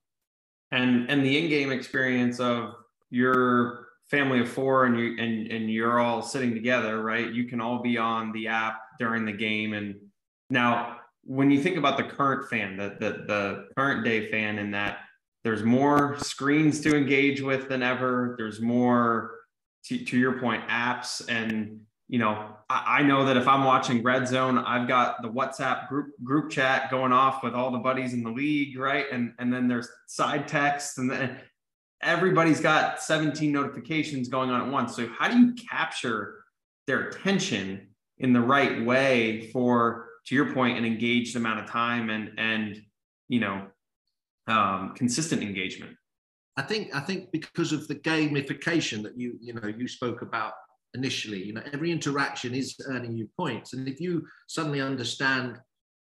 And 0.72 1.10
and 1.10 1.24
the 1.24 1.38
in-game 1.38 1.72
experience 1.72 2.40
of 2.40 2.74
your 3.10 3.88
family 4.10 4.40
of 4.40 4.50
four 4.50 4.86
and 4.86 5.00
you 5.00 5.16
and 5.20 5.52
and 5.52 5.72
you're 5.72 6.00
all 6.00 6.22
sitting 6.22 6.54
together 6.54 7.02
right? 7.02 7.32
You 7.32 7.46
can 7.46 7.62
all 7.62 7.82
be 7.82 7.98
on 7.98 8.32
the 8.32 8.48
app 8.48 8.80
during 9.00 9.26
the 9.26 9.32
game. 9.32 9.74
And 9.74 9.96
now 10.50 10.98
when 11.24 11.52
you 11.52 11.62
think 11.62 11.78
about 11.78 11.98
the 11.98 12.04
current 12.04 12.50
fan 12.50 12.78
the 12.78 12.98
the, 13.00 13.10
the 13.28 13.68
current 13.78 14.04
day 14.04 14.32
fan 14.32 14.58
in 14.58 14.72
that 14.72 15.00
there's 15.48 15.64
more 15.64 16.20
screens 16.20 16.82
to 16.82 16.94
engage 16.94 17.42
with 17.42 17.70
than 17.70 17.82
ever 17.82 18.36
there's 18.38 18.60
more 18.60 19.36
to, 19.86 19.98
to 20.04 20.18
your 20.18 20.42
point 20.42 20.62
apps 20.68 21.24
and 21.30 21.80
you 22.10 22.20
know, 22.20 22.56
I, 22.70 23.00
I, 23.00 23.04
know 23.04 23.26
that 23.26 23.36
if 23.36 23.48
I'm 23.48 23.66
watching 23.66 24.02
Red 24.02 24.28
Zone, 24.28 24.58
I've 24.58 24.88
got 24.88 25.22
the 25.22 25.30
WhatsApp 25.30 25.90
group 25.90 26.08
group 26.24 26.50
chat 26.50 26.90
going 26.90 27.12
off 27.12 27.44
with 27.44 27.54
all 27.54 27.70
the 27.70 27.80
buddies 27.80 28.14
in 28.14 28.24
the 28.24 28.32
league, 28.32 28.78
right? 28.80 29.06
And 29.12 29.34
and 29.40 29.52
then 29.52 29.68
there's 29.68 29.90
side 30.08 30.48
texts, 30.48 30.98
and 30.98 31.12
then 31.12 31.38
everybody's 32.02 32.62
got 32.62 33.02
17 33.02 33.52
notifications 33.52 34.30
going 34.30 34.50
on 34.50 34.62
at 34.62 34.72
once. 34.72 34.96
So 34.96 35.08
how 35.08 35.28
do 35.28 35.38
you 35.38 35.54
capture 35.70 36.36
their 36.86 37.10
attention 37.10 37.90
in 38.20 38.32
the 38.32 38.40
right 38.42 38.86
way 38.86 39.50
for, 39.52 40.08
to 40.28 40.36
your 40.36 40.54
point, 40.54 40.78
an 40.78 40.86
engaged 40.86 41.36
amount 41.36 41.60
of 41.60 41.70
time 41.70 42.10
and 42.10 42.32
and 42.38 42.82
you 43.28 43.42
know, 43.42 43.66
um, 44.48 44.94
consistent 44.96 45.42
engagement? 45.42 45.96
I 46.56 46.64
think 46.64 46.96
I 46.96 47.02
think 47.02 47.32
because 47.32 47.72
of 47.72 47.88
the 47.88 47.96
gamification 47.96 49.04
that 49.04 49.18
you 49.18 49.38
you 49.40 49.54
know 49.54 49.68
you 49.68 49.88
spoke 49.88 50.22
about 50.22 50.54
initially. 50.94 51.44
You 51.44 51.54
know, 51.54 51.64
every 51.74 51.92
interaction 51.92 52.54
is 52.54 52.76
earning 52.88 53.16
you 53.16 53.30
points. 53.38 53.74
And 53.74 53.88
if 53.88 54.00
you 54.02 54.26
suddenly 54.48 54.82
understand 54.82 55.58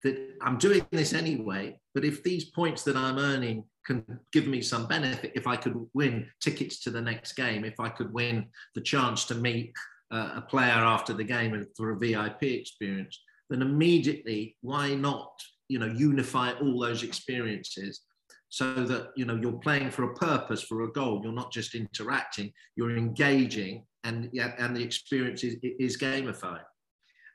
that 0.03 0.17
I'm 0.41 0.57
doing 0.57 0.85
this 0.91 1.13
anyway, 1.13 1.79
but 1.93 2.05
if 2.05 2.23
these 2.23 2.45
points 2.45 2.83
that 2.83 2.95
I'm 2.95 3.17
earning 3.17 3.63
can 3.85 4.03
give 4.31 4.47
me 4.47 4.61
some 4.61 4.87
benefit, 4.87 5.31
if 5.35 5.47
I 5.47 5.55
could 5.55 5.75
win 5.93 6.27
tickets 6.41 6.79
to 6.81 6.89
the 6.89 7.01
next 7.01 7.33
game, 7.33 7.65
if 7.65 7.79
I 7.79 7.89
could 7.89 8.13
win 8.13 8.47
the 8.75 8.81
chance 8.81 9.25
to 9.25 9.35
meet 9.35 9.73
uh, 10.11 10.33
a 10.35 10.41
player 10.41 10.71
after 10.71 11.13
the 11.13 11.23
game 11.23 11.53
and 11.53 11.65
for 11.75 11.91
a 11.91 11.97
VIP 11.97 12.43
experience, 12.43 13.19
then 13.49 13.61
immediately, 13.61 14.55
why 14.61 14.93
not, 14.95 15.31
you 15.69 15.79
know, 15.79 15.87
unify 15.87 16.53
all 16.53 16.79
those 16.79 17.03
experiences 17.03 18.01
so 18.53 18.73
that 18.85 19.07
you 19.15 19.25
know 19.25 19.35
you're 19.35 19.59
playing 19.67 19.89
for 19.89 20.03
a 20.03 20.13
purpose 20.13 20.61
for 20.61 20.83
a 20.83 20.91
goal 20.91 21.21
you're 21.23 21.33
not 21.33 21.51
just 21.51 21.73
interacting 21.73 22.51
you're 22.75 22.95
engaging 22.95 23.83
and 24.03 24.29
yeah, 24.33 24.53
and 24.57 24.75
the 24.75 24.83
experience 24.83 25.43
is, 25.43 25.55
is 25.61 25.97
gamified. 25.97 26.63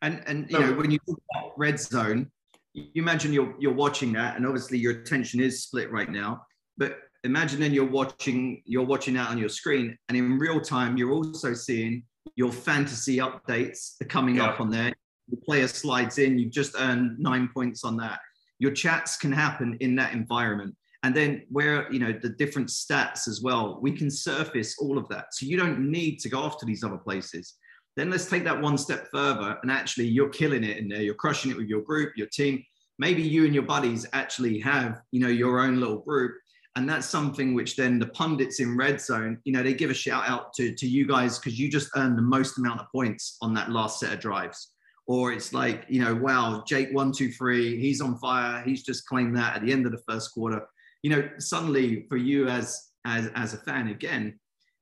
And 0.03 0.23
and 0.27 0.51
you 0.51 0.59
know 0.59 0.73
when 0.75 0.91
you 0.91 0.99
talk 1.07 1.19
about 1.35 1.59
red 1.59 1.81
zone, 1.81 2.31
you 2.75 3.03
imagine 3.03 3.33
you're 3.33 3.55
you're 3.59 3.75
watching 3.75 4.13
that, 4.13 4.37
and 4.37 4.47
obviously 4.47 4.79
your 4.79 5.01
attention 5.01 5.41
is 5.41 5.63
split 5.63 5.91
right 5.91 6.11
now. 6.11 6.43
But 6.77 6.99
imagine 7.25 7.61
then 7.61 7.73
you're 7.73 7.91
watching 7.91 8.63
you're 8.65 8.85
watching 8.85 9.15
that 9.15 9.31
on 9.31 9.39
your 9.39 9.49
screen, 9.49 9.97
and 10.09 10.17
in 10.17 10.39
real 10.39 10.61
time 10.61 10.97
you're 10.97 11.13
also 11.13 11.55
seeing 11.55 12.05
your 12.37 12.53
fantasy 12.53 13.17
updates 13.17 14.01
are 14.01 14.07
coming 14.07 14.37
yeah. 14.37 14.47
up 14.47 14.61
on 14.61 14.71
there. 14.71 14.93
The 15.31 15.37
player 15.37 15.69
slides 15.69 16.19
in, 16.19 16.39
you've 16.39 16.53
just 16.53 16.75
earned 16.79 17.19
nine 17.19 17.51
points 17.53 17.85
on 17.85 17.97
that. 17.99 18.21
Your 18.61 18.73
chats 18.73 19.17
can 19.17 19.33
happen 19.33 19.77
in 19.81 19.97
that 19.97 20.13
environment 20.13 20.75
and 21.03 21.15
then 21.15 21.43
where 21.51 21.91
you 21.93 21.99
know 21.99 22.13
the 22.13 22.31
different 22.31 22.69
stats 22.69 23.29
as 23.29 23.41
well 23.43 23.79
we 23.81 23.93
can 23.93 24.11
surface 24.11 24.77
all 24.79 24.99
of 24.99 25.09
that. 25.09 25.35
So 25.35 25.47
you 25.47 25.57
don't 25.57 25.91
need 25.91 26.19
to 26.21 26.29
go 26.29 26.41
off 26.41 26.59
to 26.59 26.67
these 26.67 26.83
other 26.83 26.99
places. 26.99 27.55
Then 27.97 28.11
let's 28.11 28.27
take 28.27 28.45
that 28.45 28.61
one 28.61 28.79
step 28.79 29.09
further 29.13 29.59
and 29.63 29.71
actually 29.71 30.07
you're 30.07 30.29
killing 30.29 30.65
it 30.65 30.77
in 30.77 30.89
there. 30.89 31.03
You're 31.03 31.15
crushing 31.15 31.51
it 31.51 31.57
with 31.57 31.69
your 31.69 31.83
group 31.83 32.13
your 32.17 32.29
team. 32.29 32.65
Maybe 32.99 33.23
you 33.23 33.45
and 33.45 33.55
your 33.55 33.63
buddies 33.63 34.07
actually 34.13 34.59
have 34.61 35.03
you 35.13 35.21
know 35.21 35.29
your 35.29 35.61
own 35.61 35.79
little 35.79 35.99
group. 35.99 36.35
And 36.77 36.89
that's 36.89 37.09
something 37.09 37.55
which 37.55 37.75
then 37.75 37.99
the 37.99 38.07
pundits 38.07 38.61
in 38.61 38.77
red 38.77 39.01
zone 39.01 39.39
you 39.45 39.53
know 39.53 39.63
they 39.63 39.75
give 39.75 39.91
a 39.91 39.95
shout 39.95 40.29
out 40.29 40.53
to, 40.55 40.75
to 40.75 40.87
you 40.87 41.07
guys 41.07 41.39
because 41.39 41.59
you 41.59 41.71
just 41.71 41.91
earned 41.97 42.19
the 42.19 42.23
most 42.23 42.59
amount 42.59 42.81
of 42.81 42.87
points 42.91 43.37
on 43.41 43.55
that 43.55 43.71
last 43.71 44.01
set 44.01 44.13
of 44.13 44.21
drives. 44.21 44.73
Or 45.07 45.33
it's 45.33 45.53
like 45.53 45.87
you 45.89 46.03
know 46.03 46.15
wow 46.15 46.65
jake 46.67 46.93
one 46.93 47.13
two 47.13 47.31
three 47.31 47.81
he's 47.81 48.01
on 48.01 48.19
fire. 48.19 48.63
He's 48.65 48.83
just 48.83 49.07
claimed 49.07 49.37
that 49.37 49.57
at 49.57 49.63
the 49.63 49.73
end 49.73 49.87
of 49.87 49.93
the 49.93 50.03
first 50.09 50.33
quarter 50.33 50.67
you 51.03 51.11
know, 51.11 51.29
suddenly 51.39 52.07
for 52.09 52.17
you 52.17 52.49
as 52.49 52.91
as 53.05 53.31
as 53.35 53.55
a 53.55 53.59
fan, 53.59 53.89
again, 53.89 54.39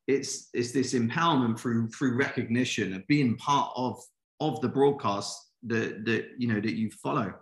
it's 0.06 0.48
it's 0.54 0.72
this 0.72 0.94
empowerment 0.94 1.58
through 1.58 1.88
through 1.88 2.16
recognition 2.16 2.94
of 2.94 3.06
being 3.06 3.36
part 3.36 3.72
of 3.76 4.00
of 4.40 4.60
the 4.60 4.68
broadcast 4.68 5.50
that 5.64 6.04
that 6.04 6.26
you 6.38 6.48
know 6.48 6.60
that 6.60 6.74
you 6.74 6.90
follow. 6.90 7.34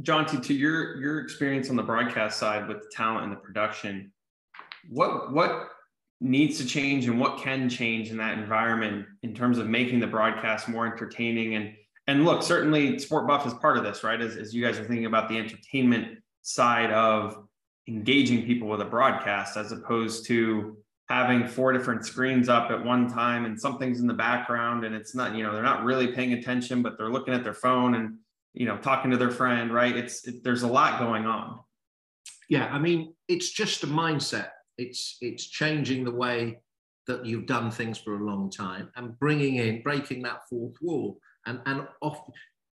Jonty, 0.00 0.42
to 0.42 0.54
your 0.54 1.00
your 1.00 1.20
experience 1.20 1.70
on 1.70 1.76
the 1.76 1.82
broadcast 1.82 2.38
side 2.38 2.66
with 2.68 2.80
the 2.80 2.90
talent 2.92 3.24
and 3.24 3.32
the 3.32 3.36
production, 3.36 4.12
what 4.88 5.32
what 5.32 5.68
needs 6.20 6.58
to 6.58 6.64
change 6.64 7.06
and 7.06 7.18
what 7.18 7.38
can 7.38 7.68
change 7.68 8.10
in 8.10 8.16
that 8.16 8.38
environment 8.38 9.06
in 9.22 9.34
terms 9.34 9.58
of 9.58 9.68
making 9.68 9.98
the 9.98 10.06
broadcast 10.06 10.68
more 10.68 10.86
entertaining 10.86 11.56
and 11.56 11.74
and 12.06 12.24
look 12.24 12.42
certainly 12.42 12.96
sport 12.98 13.26
buff 13.26 13.44
is 13.44 13.52
part 13.54 13.76
of 13.76 13.82
this 13.82 14.04
right 14.04 14.20
as, 14.20 14.36
as 14.36 14.54
you 14.54 14.64
guys 14.64 14.78
are 14.78 14.84
thinking 14.84 15.06
about 15.06 15.28
the 15.28 15.36
entertainment 15.36 16.21
side 16.42 16.90
of 16.90 17.46
engaging 17.88 18.44
people 18.44 18.68
with 18.68 18.80
a 18.80 18.84
broadcast 18.84 19.56
as 19.56 19.72
opposed 19.72 20.26
to 20.26 20.76
having 21.08 21.46
four 21.46 21.72
different 21.72 22.06
screens 22.06 22.48
up 22.48 22.70
at 22.70 22.84
one 22.84 23.08
time 23.08 23.44
and 23.44 23.60
something's 23.60 24.00
in 24.00 24.06
the 24.06 24.14
background 24.14 24.84
and 24.84 24.94
it's 24.94 25.14
not 25.14 25.34
you 25.34 25.42
know 25.42 25.52
they're 25.52 25.62
not 25.62 25.84
really 25.84 26.08
paying 26.08 26.32
attention 26.34 26.80
but 26.80 26.96
they're 26.96 27.10
looking 27.10 27.34
at 27.34 27.42
their 27.42 27.54
phone 27.54 27.94
and 27.96 28.16
you 28.54 28.66
know 28.66 28.76
talking 28.78 29.10
to 29.10 29.16
their 29.16 29.30
friend 29.30 29.72
right? 29.72 29.96
It's 29.96 30.26
it, 30.26 30.44
there's 30.44 30.62
a 30.62 30.68
lot 30.68 30.98
going 30.98 31.26
on. 31.26 31.60
Yeah 32.48 32.66
i 32.72 32.78
mean 32.78 33.14
it's 33.28 33.50
just 33.50 33.82
a 33.82 33.86
mindset. 33.86 34.50
It's 34.78 35.18
it's 35.20 35.46
changing 35.46 36.04
the 36.04 36.12
way 36.12 36.60
that 37.08 37.26
you've 37.26 37.46
done 37.46 37.70
things 37.70 37.98
for 37.98 38.14
a 38.14 38.24
long 38.24 38.48
time 38.48 38.90
and 38.96 39.18
bringing 39.18 39.56
in 39.56 39.82
breaking 39.82 40.22
that 40.22 40.48
fourth 40.48 40.76
wall 40.80 41.18
and 41.46 41.60
and 41.66 41.86
off 42.00 42.22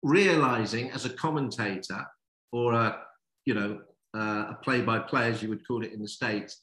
realizing 0.03 0.91
as 0.91 1.05
a 1.05 1.11
commentator 1.11 2.05
or 2.53 2.73
a 2.73 2.99
you 3.45 3.55
know, 3.55 3.81
uh, 4.17 4.47
a 4.51 4.59
play-by-play, 4.63 5.31
as 5.31 5.43
you 5.43 5.49
would 5.49 5.67
call 5.67 5.85
it 5.85 5.93
in 5.93 6.01
the 6.01 6.09
States, 6.09 6.61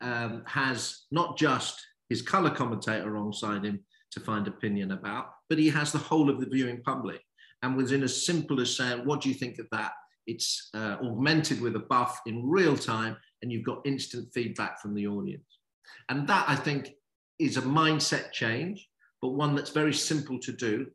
um, 0.00 0.42
has 0.46 1.06
not 1.10 1.36
just 1.36 1.80
his 2.08 2.22
color 2.22 2.50
commentator 2.50 3.14
alongside 3.14 3.64
him 3.64 3.80
to 4.12 4.20
find 4.20 4.46
opinion 4.46 4.92
about, 4.92 5.26
but 5.48 5.58
he 5.58 5.68
has 5.68 5.92
the 5.92 5.98
whole 5.98 6.30
of 6.30 6.40
the 6.40 6.46
viewing 6.46 6.82
public. 6.82 7.20
And 7.62 7.76
within 7.76 8.02
as 8.02 8.24
simple 8.24 8.60
as 8.60 8.76
saying, 8.76 9.04
what 9.04 9.20
do 9.20 9.28
you 9.28 9.34
think 9.34 9.58
of 9.58 9.66
that? 9.72 9.92
It's 10.26 10.70
uh, 10.74 10.96
augmented 11.02 11.60
with 11.60 11.76
a 11.76 11.80
buff 11.80 12.20
in 12.26 12.48
real 12.48 12.76
time, 12.76 13.16
and 13.42 13.50
you've 13.50 13.64
got 13.64 13.86
instant 13.86 14.28
feedback 14.34 14.80
from 14.80 14.94
the 14.94 15.06
audience. 15.06 15.58
And 16.08 16.26
that, 16.28 16.44
I 16.48 16.56
think, 16.56 16.90
is 17.38 17.56
a 17.56 17.62
mindset 17.62 18.32
change, 18.32 18.88
but 19.20 19.30
one 19.30 19.54
that's 19.54 19.70
very 19.70 19.92
simple 19.94 20.38
to 20.40 20.52
do. 20.52 20.86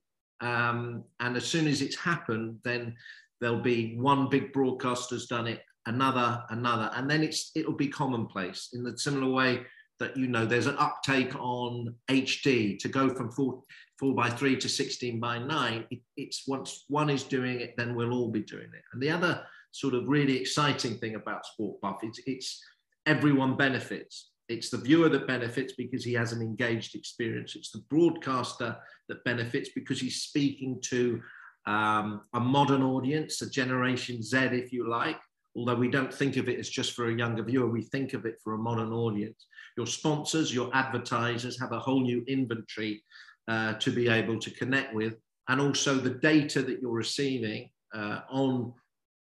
Um, 0.41 1.03
and 1.19 1.37
as 1.37 1.45
soon 1.45 1.67
as 1.67 1.81
it's 1.81 1.95
happened, 1.95 2.57
then 2.63 2.95
there'll 3.41 3.59
be 3.59 3.95
one 3.97 4.29
big 4.29 4.53
broadcaster's 4.53 5.25
done 5.25 5.47
it, 5.47 5.61
another, 5.87 6.43
another, 6.49 6.91
and 6.95 7.09
then 7.09 7.23
it's 7.23 7.51
it'll 7.55 7.73
be 7.73 7.87
commonplace 7.87 8.69
in 8.73 8.83
the 8.83 8.97
similar 8.97 9.31
way 9.31 9.65
that 9.99 10.15
you 10.15 10.27
know 10.27 10.45
there's 10.45 10.67
an 10.67 10.77
uptake 10.79 11.35
on 11.35 11.93
HD 12.09 12.77
to 12.79 12.87
go 12.87 13.09
from 13.09 13.31
four 13.31 13.61
four 13.99 14.15
by 14.15 14.29
three 14.29 14.57
to 14.57 14.67
16 14.67 15.19
by 15.19 15.37
nine. 15.37 15.85
It, 15.91 15.99
it's 16.17 16.47
once 16.47 16.85
one 16.87 17.09
is 17.09 17.23
doing 17.23 17.61
it, 17.61 17.75
then 17.77 17.95
we'll 17.95 18.13
all 18.13 18.29
be 18.29 18.41
doing 18.41 18.69
it. 18.73 18.83
And 18.93 19.01
the 19.01 19.11
other 19.11 19.43
sort 19.71 19.93
of 19.93 20.07
really 20.07 20.37
exciting 20.37 20.97
thing 20.97 21.15
about 21.15 21.45
Sport 21.45 21.79
Buff, 21.81 21.99
it's 22.03 22.19
it's 22.25 22.63
everyone 23.05 23.57
benefits. 23.57 24.29
It's 24.49 24.69
the 24.69 24.77
viewer 24.77 25.07
that 25.09 25.27
benefits 25.27 25.73
because 25.73 26.03
he 26.03 26.13
has 26.13 26.33
an 26.33 26.41
engaged 26.41 26.95
experience. 26.95 27.55
It's 27.55 27.71
the 27.71 27.83
broadcaster 27.89 28.75
that 29.07 29.23
benefits 29.23 29.69
because 29.73 30.01
he's 30.01 30.23
speaking 30.23 30.81
to 30.89 31.21
um, 31.65 32.21
a 32.33 32.39
modern 32.39 32.83
audience, 32.83 33.41
a 33.41 33.49
Generation 33.49 34.21
Z, 34.21 34.37
if 34.37 34.71
you 34.71 34.89
like. 34.89 35.19
Although 35.55 35.75
we 35.75 35.89
don't 35.89 36.13
think 36.13 36.37
of 36.37 36.47
it 36.47 36.59
as 36.59 36.69
just 36.69 36.93
for 36.93 37.09
a 37.09 37.13
younger 37.13 37.43
viewer, 37.43 37.67
we 37.67 37.83
think 37.83 38.13
of 38.13 38.25
it 38.25 38.35
for 38.43 38.53
a 38.53 38.57
modern 38.57 38.93
audience. 38.93 39.47
Your 39.77 39.87
sponsors, 39.87 40.53
your 40.53 40.69
advertisers 40.73 41.59
have 41.59 41.71
a 41.71 41.79
whole 41.79 42.01
new 42.01 42.23
inventory 42.27 43.03
uh, 43.47 43.73
to 43.73 43.91
be 43.91 44.07
able 44.07 44.39
to 44.39 44.51
connect 44.51 44.93
with. 44.93 45.15
And 45.49 45.59
also 45.59 45.95
the 45.95 46.11
data 46.11 46.61
that 46.61 46.79
you're 46.81 46.91
receiving 46.91 47.69
uh, 47.93 48.21
on 48.29 48.73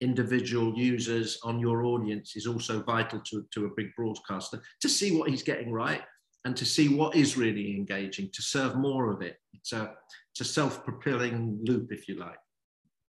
individual 0.01 0.77
users, 0.77 1.39
on 1.43 1.59
your 1.59 1.85
audience 1.85 2.37
is 2.37 2.47
also 2.47 2.83
vital 2.83 3.21
to, 3.21 3.47
to 3.53 3.67
a 3.67 3.71
big 3.77 3.95
broadcaster 3.97 4.61
to 4.81 4.89
see 4.89 5.17
what 5.17 5.31
he's 5.31 5.43
getting 5.43 5.73
right 5.73 6.03
and 6.45 6.57
to 6.57 6.65
see 6.65 6.89
what 6.89 7.15
is 7.15 7.37
really 7.37 7.77
engaging, 7.77 8.31
to 8.33 8.43
serve 8.43 8.77
more 8.77 9.11
of 9.11 9.23
it. 9.23 9.39
It's 9.55 9.73
a, 9.73 9.95
it's 10.33 10.41
a 10.41 10.45
self-propelling 10.45 11.61
loop, 11.63 11.93
if 11.93 12.09
you 12.09 12.17
like. 12.17 12.39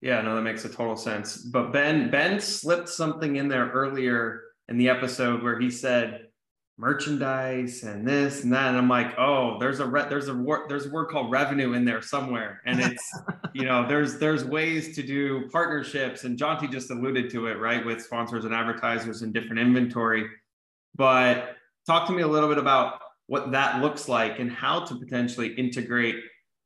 Yeah, 0.01 0.21
no, 0.21 0.35
that 0.35 0.41
makes 0.41 0.65
a 0.65 0.69
total 0.69 0.95
sense. 0.95 1.37
But 1.37 1.71
Ben, 1.71 2.11
Ben 2.11 2.39
slipped 2.39 2.89
something 2.89 3.37
in 3.37 3.47
there 3.47 3.69
earlier 3.69 4.43
in 4.69 4.77
the 4.77 4.89
episode 4.89 5.41
where 5.41 5.59
he 5.59 5.71
said 5.71 6.27
merchandise 6.77 7.83
and 7.83 8.05
this 8.07 8.43
and 8.43 8.53
that, 8.53 8.69
and 8.69 8.77
I'm 8.77 8.89
like, 8.89 9.17
oh, 9.17 9.57
there's 9.59 9.79
a 9.79 9.85
re- 9.85 10.07
there's 10.09 10.27
a 10.27 10.33
word 10.33 10.69
there's 10.69 10.85
a 10.85 10.89
word 10.89 11.07
called 11.07 11.31
revenue 11.31 11.73
in 11.73 11.85
there 11.85 12.01
somewhere, 12.01 12.61
and 12.65 12.79
it's 12.79 13.19
you 13.53 13.63
know 13.63 13.87
there's 13.87 14.17
there's 14.17 14.43
ways 14.43 14.95
to 14.95 15.03
do 15.03 15.49
partnerships, 15.51 16.23
and 16.23 16.37
Jonty 16.37 16.69
just 16.69 16.91
alluded 16.91 17.29
to 17.31 17.47
it, 17.47 17.59
right, 17.59 17.85
with 17.85 18.01
sponsors 18.01 18.45
and 18.45 18.53
advertisers 18.53 19.21
and 19.21 19.33
different 19.33 19.59
inventory. 19.59 20.27
But 20.95 21.55
talk 21.87 22.07
to 22.07 22.13
me 22.13 22.21
a 22.21 22.27
little 22.27 22.49
bit 22.49 22.57
about 22.57 22.99
what 23.27 23.51
that 23.51 23.81
looks 23.81 24.07
like 24.07 24.39
and 24.39 24.51
how 24.51 24.85
to 24.85 24.95
potentially 24.95 25.53
integrate. 25.55 26.15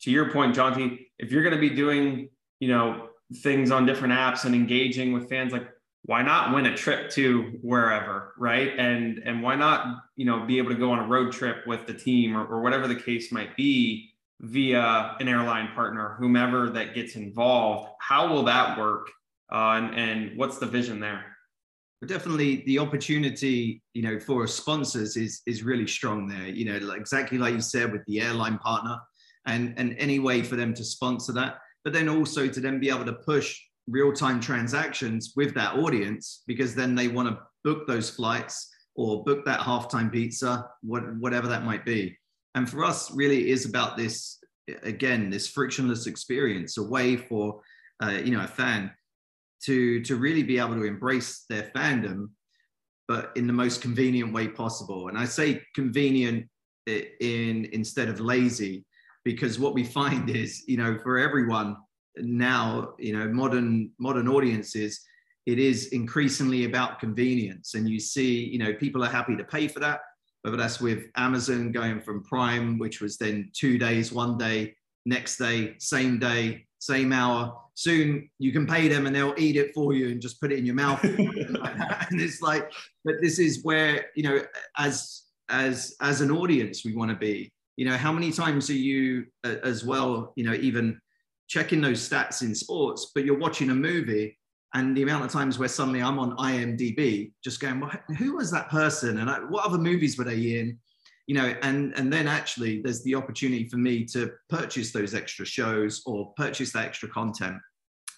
To 0.01 0.11
your 0.11 0.31
point, 0.31 0.55
Jonty, 0.55 1.07
if 1.17 1.31
you're 1.31 1.43
going 1.43 1.55
to 1.55 1.59
be 1.59 1.69
doing, 1.69 2.29
you 2.59 2.69
know, 2.69 3.09
things 3.43 3.71
on 3.71 3.85
different 3.85 4.13
apps 4.13 4.45
and 4.45 4.55
engaging 4.55 5.11
with 5.11 5.29
fans, 5.29 5.51
like 5.51 5.67
why 6.03 6.21
not 6.21 6.53
win 6.53 6.65
a 6.65 6.75
trip 6.75 7.09
to 7.11 7.59
wherever, 7.61 8.33
right? 8.37 8.77
And 8.79 9.19
and 9.25 9.43
why 9.43 9.55
not, 9.55 10.03
you 10.15 10.25
know, 10.25 10.45
be 10.45 10.57
able 10.57 10.69
to 10.69 10.77
go 10.77 10.91
on 10.91 10.99
a 10.99 11.07
road 11.07 11.31
trip 11.31 11.67
with 11.67 11.85
the 11.85 11.93
team 11.93 12.35
or, 12.35 12.45
or 12.45 12.61
whatever 12.61 12.87
the 12.87 12.95
case 12.95 13.31
might 13.31 13.55
be 13.55 14.09
via 14.41 15.15
an 15.19 15.27
airline 15.27 15.73
partner, 15.75 16.15
whomever 16.17 16.69
that 16.69 16.95
gets 16.95 17.15
involved. 17.15 17.91
How 17.99 18.33
will 18.33 18.43
that 18.43 18.77
work? 18.79 19.09
Uh, 19.51 19.81
and, 19.81 19.95
and 19.95 20.37
what's 20.37 20.59
the 20.59 20.65
vision 20.65 20.99
there? 20.99 21.25
But 21.99 22.09
definitely 22.09 22.63
the 22.65 22.79
opportunity 22.79 23.81
you 23.93 24.01
know 24.01 24.19
for 24.19 24.45
sponsors 24.47 25.17
is 25.17 25.41
is 25.45 25.63
really 25.63 25.87
strong 25.87 26.27
there 26.27 26.47
you 26.47 26.65
know 26.65 26.93
exactly 26.93 27.37
like 27.37 27.53
you 27.53 27.61
said 27.61 27.91
with 27.91 28.05
the 28.05 28.21
airline 28.21 28.57
partner 28.59 28.97
and 29.45 29.73
and 29.77 29.95
any 29.97 30.19
way 30.19 30.41
for 30.41 30.55
them 30.55 30.73
to 30.73 30.83
sponsor 30.83 31.33
that 31.33 31.57
but 31.83 31.93
then 31.93 32.09
also 32.09 32.47
to 32.47 32.59
then 32.59 32.79
be 32.79 32.89
able 32.89 33.05
to 33.05 33.13
push 33.13 33.59
real-time 33.87 34.39
transactions 34.39 35.33
with 35.35 35.53
that 35.55 35.75
audience 35.75 36.43
because 36.47 36.75
then 36.75 36.95
they 36.95 37.07
want 37.07 37.27
to 37.27 37.39
book 37.63 37.87
those 37.87 38.09
flights 38.09 38.69
or 38.95 39.23
book 39.23 39.45
that 39.45 39.59
halftime 39.59 40.11
pizza 40.11 40.69
what, 40.81 41.15
whatever 41.17 41.47
that 41.47 41.63
might 41.63 41.85
be. 41.85 42.17
And 42.55 42.69
for 42.69 42.83
us 42.83 43.11
really 43.11 43.49
is 43.49 43.65
about 43.65 43.97
this 43.97 44.37
again 44.83 45.31
this 45.31 45.47
frictionless 45.47 46.05
experience 46.05 46.77
a 46.77 46.83
way 46.83 47.17
for 47.17 47.59
uh, 48.03 48.19
you 48.23 48.31
know 48.31 48.43
a 48.43 48.47
fan 48.47 48.91
to 49.65 50.01
to 50.03 50.15
really 50.15 50.43
be 50.43 50.59
able 50.59 50.75
to 50.75 50.83
embrace 50.83 51.45
their 51.49 51.71
fandom 51.75 52.29
but 53.07 53.31
in 53.35 53.47
the 53.47 53.53
most 53.53 53.81
convenient 53.81 54.31
way 54.31 54.47
possible. 54.47 55.07
And 55.07 55.17
i 55.17 55.25
say 55.25 55.61
convenient 55.75 56.47
in 56.87 57.67
instead 57.71 58.07
of 58.07 58.19
lazy 58.19 58.85
because 59.25 59.59
what 59.59 59.73
we 59.73 59.83
find 59.83 60.29
is 60.43 60.63
you 60.67 60.77
know 60.77 60.97
for 61.03 61.17
everyone 61.17 61.75
now 62.17 62.93
you 62.97 63.13
know 63.17 63.27
modern 63.27 63.91
modern 63.99 64.27
audiences 64.27 65.01
it 65.45 65.57
is 65.57 65.87
increasingly 65.87 66.65
about 66.65 66.99
convenience. 66.99 67.73
And 67.73 67.89
you 67.89 67.99
see 67.99 68.45
you 68.45 68.59
know 68.59 68.73
people 68.73 69.03
are 69.03 69.09
happy 69.09 69.35
to 69.35 69.43
pay 69.43 69.67
for 69.67 69.79
that 69.79 70.01
whether 70.43 70.57
that's 70.57 70.79
with 70.79 71.03
amazon 71.17 71.71
going 71.71 71.99
from 71.99 72.23
prime 72.23 72.77
which 72.77 73.01
was 73.01 73.17
then 73.17 73.51
two 73.53 73.77
days 73.77 74.11
one 74.11 74.37
day 74.37 74.73
next 75.05 75.37
day 75.37 75.75
same 75.79 76.17
day 76.19 76.65
same 76.79 77.11
hour 77.11 77.59
soon 77.79 78.29
you 78.39 78.51
can 78.51 78.67
pay 78.67 78.89
them 78.89 79.07
and 79.07 79.15
they'll 79.15 79.33
eat 79.37 79.55
it 79.55 79.73
for 79.73 79.93
you 79.93 80.09
and 80.09 80.21
just 80.21 80.41
put 80.41 80.51
it 80.51 80.59
in 80.59 80.65
your 80.65 80.75
mouth. 80.75 81.01
And 82.11 82.19
it's 82.19 82.41
like 82.41 82.71
but 83.05 83.15
this 83.21 83.37
is 83.39 83.63
where 83.63 84.07
you 84.15 84.23
know 84.23 84.41
as 84.77 85.23
as 85.49 85.95
as 86.01 86.21
an 86.21 86.31
audience 86.31 86.83
we 86.83 86.95
want 86.95 87.11
to 87.11 87.17
be. 87.17 87.53
You 87.77 87.85
know 87.85 87.95
how 87.95 88.11
many 88.11 88.31
times 88.31 88.69
are 88.69 88.73
you 88.89 89.25
uh, 89.45 89.55
as 89.63 89.85
well 89.85 90.33
you 90.35 90.43
know 90.43 90.53
even 90.53 90.99
checking 91.47 91.79
those 91.81 92.07
stats 92.07 92.41
in 92.41 92.53
sports 92.53 93.11
but 93.15 93.23
you're 93.23 93.37
watching 93.37 93.69
a 93.69 93.75
movie 93.75 94.37
and 94.73 94.95
the 94.95 95.03
amount 95.03 95.23
of 95.23 95.31
times 95.31 95.57
where 95.57 95.69
suddenly 95.69 96.01
i'm 96.01 96.19
on 96.19 96.35
imdb 96.37 97.31
just 97.43 97.59
going 97.59 97.79
well, 97.79 97.91
who 98.19 98.35
was 98.35 98.51
that 98.51 98.69
person? 98.69 99.19
And 99.19 99.29
I, 99.29 99.39
what 99.39 99.65
other 99.65 99.79
movies 99.79 100.17
were 100.17 100.25
they 100.25 100.59
in? 100.59 100.77
You 101.27 101.35
know 101.35 101.53
and 101.61 101.93
and 101.97 102.11
then 102.11 102.27
actually 102.27 102.81
there's 102.81 103.03
the 103.03 103.15
opportunity 103.15 103.69
for 103.69 103.77
me 103.77 104.03
to 104.13 104.31
purchase 104.49 104.91
those 104.91 105.13
extra 105.13 105.45
shows 105.45 106.01
or 106.05 106.33
purchase 106.35 106.73
that 106.73 106.85
extra 106.85 107.07
content 107.07 107.57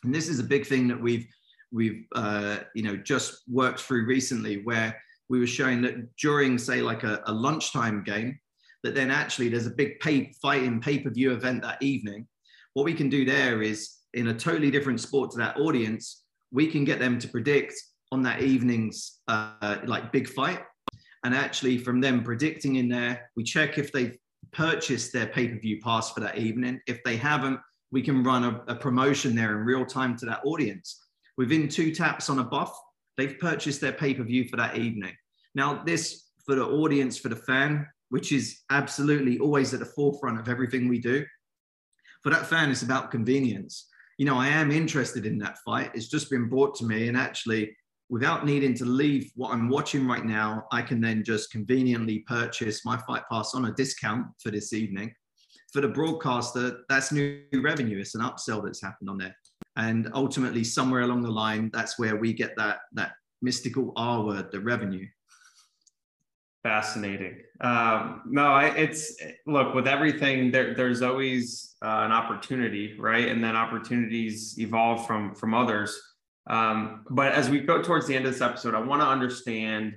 and 0.03 0.13
this 0.13 0.27
is 0.27 0.39
a 0.39 0.43
big 0.43 0.65
thing 0.65 0.87
that 0.87 0.99
we've 0.99 1.27
we've 1.71 2.05
uh, 2.15 2.57
you 2.75 2.83
know 2.83 2.95
just 2.97 3.43
worked 3.47 3.79
through 3.79 4.05
recently 4.05 4.61
where 4.63 4.99
we 5.29 5.39
were 5.39 5.47
showing 5.47 5.81
that 5.81 6.15
during 6.17 6.57
say 6.57 6.81
like 6.81 7.03
a, 7.03 7.21
a 7.27 7.33
lunchtime 7.33 8.03
game 8.03 8.37
that 8.83 8.95
then 8.95 9.11
actually 9.11 9.47
there's 9.47 9.67
a 9.67 9.71
big 9.71 9.99
pay, 9.99 10.33
fighting 10.41 10.81
pay-per-view 10.81 11.31
event 11.31 11.61
that 11.61 11.81
evening 11.81 12.27
what 12.73 12.83
we 12.83 12.93
can 12.93 13.09
do 13.09 13.23
there 13.25 13.61
is 13.61 13.97
in 14.13 14.27
a 14.27 14.33
totally 14.33 14.71
different 14.71 14.99
sport 14.99 15.31
to 15.31 15.37
that 15.37 15.57
audience 15.57 16.25
we 16.51 16.67
can 16.67 16.83
get 16.83 16.99
them 16.99 17.17
to 17.17 17.27
predict 17.27 17.73
on 18.11 18.21
that 18.21 18.41
evening's 18.41 19.19
uh, 19.29 19.77
like 19.85 20.11
big 20.11 20.27
fight 20.27 20.59
and 21.23 21.35
actually, 21.35 21.77
from 21.77 22.01
them 22.01 22.23
predicting 22.23 22.77
in 22.77 22.89
there, 22.89 23.29
we 23.35 23.43
check 23.43 23.77
if 23.77 23.91
they've 23.91 24.17
purchased 24.51 25.13
their 25.13 25.27
pay 25.27 25.47
per 25.47 25.59
view 25.59 25.79
pass 25.81 26.11
for 26.11 26.19
that 26.21 26.37
evening. 26.37 26.81
If 26.87 27.03
they 27.03 27.15
haven't, 27.15 27.59
we 27.91 28.01
can 28.01 28.23
run 28.23 28.43
a, 28.43 28.63
a, 28.67 28.75
promotion 28.75 29.35
there 29.35 29.57
in 29.57 29.65
real 29.65 29.85
time 29.85 30.15
to 30.17 30.25
that 30.25 30.41
audience. 30.45 31.05
Within 31.37 31.67
two 31.67 31.93
taps 31.93 32.29
on 32.29 32.39
a 32.39 32.43
buff, 32.43 32.73
they've 33.17 33.37
purchased 33.39 33.81
their 33.81 33.91
pay 33.91 34.13
per 34.13 34.23
view 34.23 34.47
for 34.47 34.57
that 34.57 34.77
evening. 34.77 35.13
Now, 35.55 35.83
this 35.83 36.29
for 36.45 36.55
the 36.55 36.65
audience, 36.65 37.17
for 37.17 37.29
the 37.29 37.35
fan, 37.35 37.87
which 38.09 38.31
is 38.31 38.61
absolutely 38.69 39.39
always 39.39 39.73
at 39.73 39.79
the 39.79 39.85
forefront 39.85 40.39
of 40.39 40.49
everything 40.49 40.87
we 40.87 40.99
do. 40.99 41.25
For 42.23 42.29
that 42.29 42.45
fan, 42.45 42.69
it's 42.69 42.83
about 42.83 43.11
convenience. 43.11 43.87
You 44.17 44.25
know, 44.25 44.37
I 44.37 44.47
am 44.47 44.71
interested 44.71 45.25
in 45.25 45.37
that 45.39 45.57
fight. 45.65 45.91
It's 45.93 46.09
just 46.09 46.29
been 46.29 46.47
brought 46.47 46.75
to 46.75 46.85
me, 46.85 47.07
and 47.07 47.17
actually, 47.17 47.75
without 48.09 48.45
needing 48.45 48.73
to 48.75 48.85
leave 48.85 49.31
what 49.35 49.53
I'm 49.53 49.69
watching 49.69 50.05
right 50.05 50.25
now, 50.25 50.65
I 50.71 50.81
can 50.81 51.01
then 51.01 51.23
just 51.23 51.51
conveniently 51.51 52.19
purchase 52.27 52.85
my 52.85 52.97
Fight 53.07 53.23
Pass 53.31 53.55
on 53.55 53.65
a 53.65 53.73
discount 53.73 54.27
for 54.43 54.51
this 54.51 54.73
evening. 54.73 55.13
For 55.71 55.81
the 55.81 55.87
broadcaster, 55.87 56.79
that's 56.89 57.11
new 57.11 57.41
revenue. 57.53 57.99
It's 57.99 58.15
an 58.15 58.21
upsell 58.21 58.63
that's 58.63 58.81
happened 58.81 59.09
on 59.09 59.17
there. 59.17 59.35
And 59.77 60.09
ultimately, 60.13 60.63
somewhere 60.63 61.01
along 61.01 61.21
the 61.21 61.31
line, 61.31 61.69
that's 61.73 61.97
where 61.97 62.17
we 62.17 62.33
get 62.33 62.55
that, 62.57 62.79
that 62.93 63.11
mystical 63.41 63.93
R 63.95 64.23
word, 64.23 64.51
the 64.51 64.59
revenue. 64.59 65.07
Fascinating. 66.63 67.37
Um, 67.61 68.21
no, 68.27 68.47
I, 68.47 68.65
it's 68.75 69.15
look 69.47 69.73
with 69.73 69.87
everything. 69.87 70.51
There, 70.51 70.75
there's 70.75 71.01
always 71.01 71.75
uh, 71.81 72.01
an 72.05 72.11
opportunity, 72.11 72.99
right? 72.99 73.29
And 73.29 73.43
then 73.43 73.55
opportunities 73.55 74.59
evolve 74.59 75.07
from 75.07 75.33
from 75.33 75.53
others 75.53 75.99
um, 76.47 77.05
but 77.09 77.33
as 77.33 77.49
we 77.49 77.59
go 77.61 77.81
towards 77.81 78.07
the 78.07 78.15
end 78.15 78.25
of 78.25 78.33
this 78.33 78.41
episode, 78.41 78.73
I 78.73 78.81
want 78.81 79.01
to 79.01 79.07
understand 79.07 79.93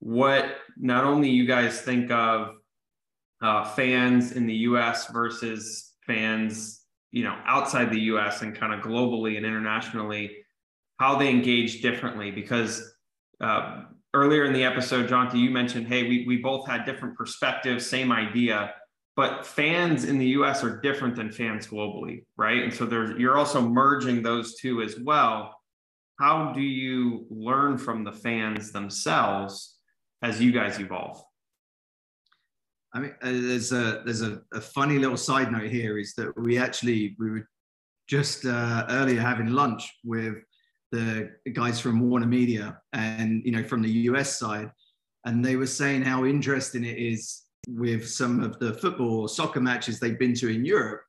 what 0.00 0.56
not 0.76 1.04
only 1.04 1.30
you 1.30 1.46
guys 1.46 1.80
think 1.80 2.10
of 2.10 2.54
uh, 3.42 3.64
fans 3.64 4.32
in 4.32 4.46
the 4.46 4.54
U.S. 4.54 5.08
versus 5.08 5.94
fans, 6.06 6.82
you 7.10 7.24
know, 7.24 7.36
outside 7.46 7.90
the 7.90 8.00
U.S. 8.00 8.42
and 8.42 8.54
kind 8.54 8.72
of 8.72 8.80
globally 8.80 9.36
and 9.36 9.46
internationally, 9.46 10.36
how 10.98 11.16
they 11.16 11.30
engage 11.30 11.80
differently. 11.82 12.30
Because 12.30 12.94
uh, 13.40 13.82
earlier 14.14 14.44
in 14.44 14.52
the 14.52 14.64
episode, 14.64 15.08
Jonty, 15.08 15.40
you 15.40 15.50
mentioned, 15.50 15.86
hey, 15.86 16.04
we 16.04 16.24
we 16.26 16.38
both 16.38 16.66
had 16.66 16.84
different 16.84 17.16
perspectives, 17.16 17.86
same 17.86 18.10
idea, 18.10 18.74
but 19.16 19.46
fans 19.46 20.04
in 20.04 20.18
the 20.18 20.26
U.S. 20.26 20.64
are 20.64 20.80
different 20.80 21.16
than 21.16 21.30
fans 21.30 21.66
globally, 21.66 22.24
right? 22.36 22.62
And 22.62 22.74
so 22.74 22.86
there's 22.86 23.18
you're 23.18 23.38
also 23.38 23.60
merging 23.60 24.22
those 24.22 24.56
two 24.56 24.82
as 24.82 24.98
well 24.98 25.54
how 26.18 26.52
do 26.52 26.60
you 26.60 27.26
learn 27.30 27.78
from 27.78 28.02
the 28.02 28.12
fans 28.12 28.72
themselves 28.72 29.76
as 30.20 30.40
you 30.40 30.50
guys 30.50 30.80
evolve? 30.80 31.22
I 32.94 33.00
mean, 33.00 33.14
uh, 33.22 33.30
there's 33.30 33.72
a 33.72 34.02
there's 34.04 34.22
a, 34.22 34.40
a, 34.54 34.60
funny 34.60 34.98
little 34.98 35.16
side 35.16 35.52
note 35.52 35.70
here 35.70 35.98
is 35.98 36.14
that 36.14 36.32
we 36.38 36.56
actually 36.56 37.16
we 37.18 37.30
were 37.30 37.48
just 38.08 38.46
uh, 38.46 38.86
earlier 38.88 39.20
having 39.20 39.48
lunch 39.48 39.92
with 40.04 40.36
the 40.90 41.30
guys 41.52 41.78
from 41.80 42.00
Warner 42.00 42.26
Media 42.26 42.80
and 42.94 43.42
you 43.44 43.52
know 43.52 43.62
from 43.62 43.82
the 43.82 43.90
US 43.90 44.38
side, 44.38 44.70
and 45.26 45.44
they 45.44 45.56
were 45.56 45.66
saying 45.66 46.02
how 46.02 46.24
interesting 46.24 46.84
it 46.84 46.96
is 46.96 47.42
with 47.68 48.08
some 48.08 48.42
of 48.42 48.58
the 48.58 48.72
football 48.74 49.20
or 49.20 49.28
soccer 49.28 49.60
matches 49.60 50.00
they've 50.00 50.18
been 50.18 50.34
to 50.34 50.48
in 50.48 50.64
Europe, 50.64 51.02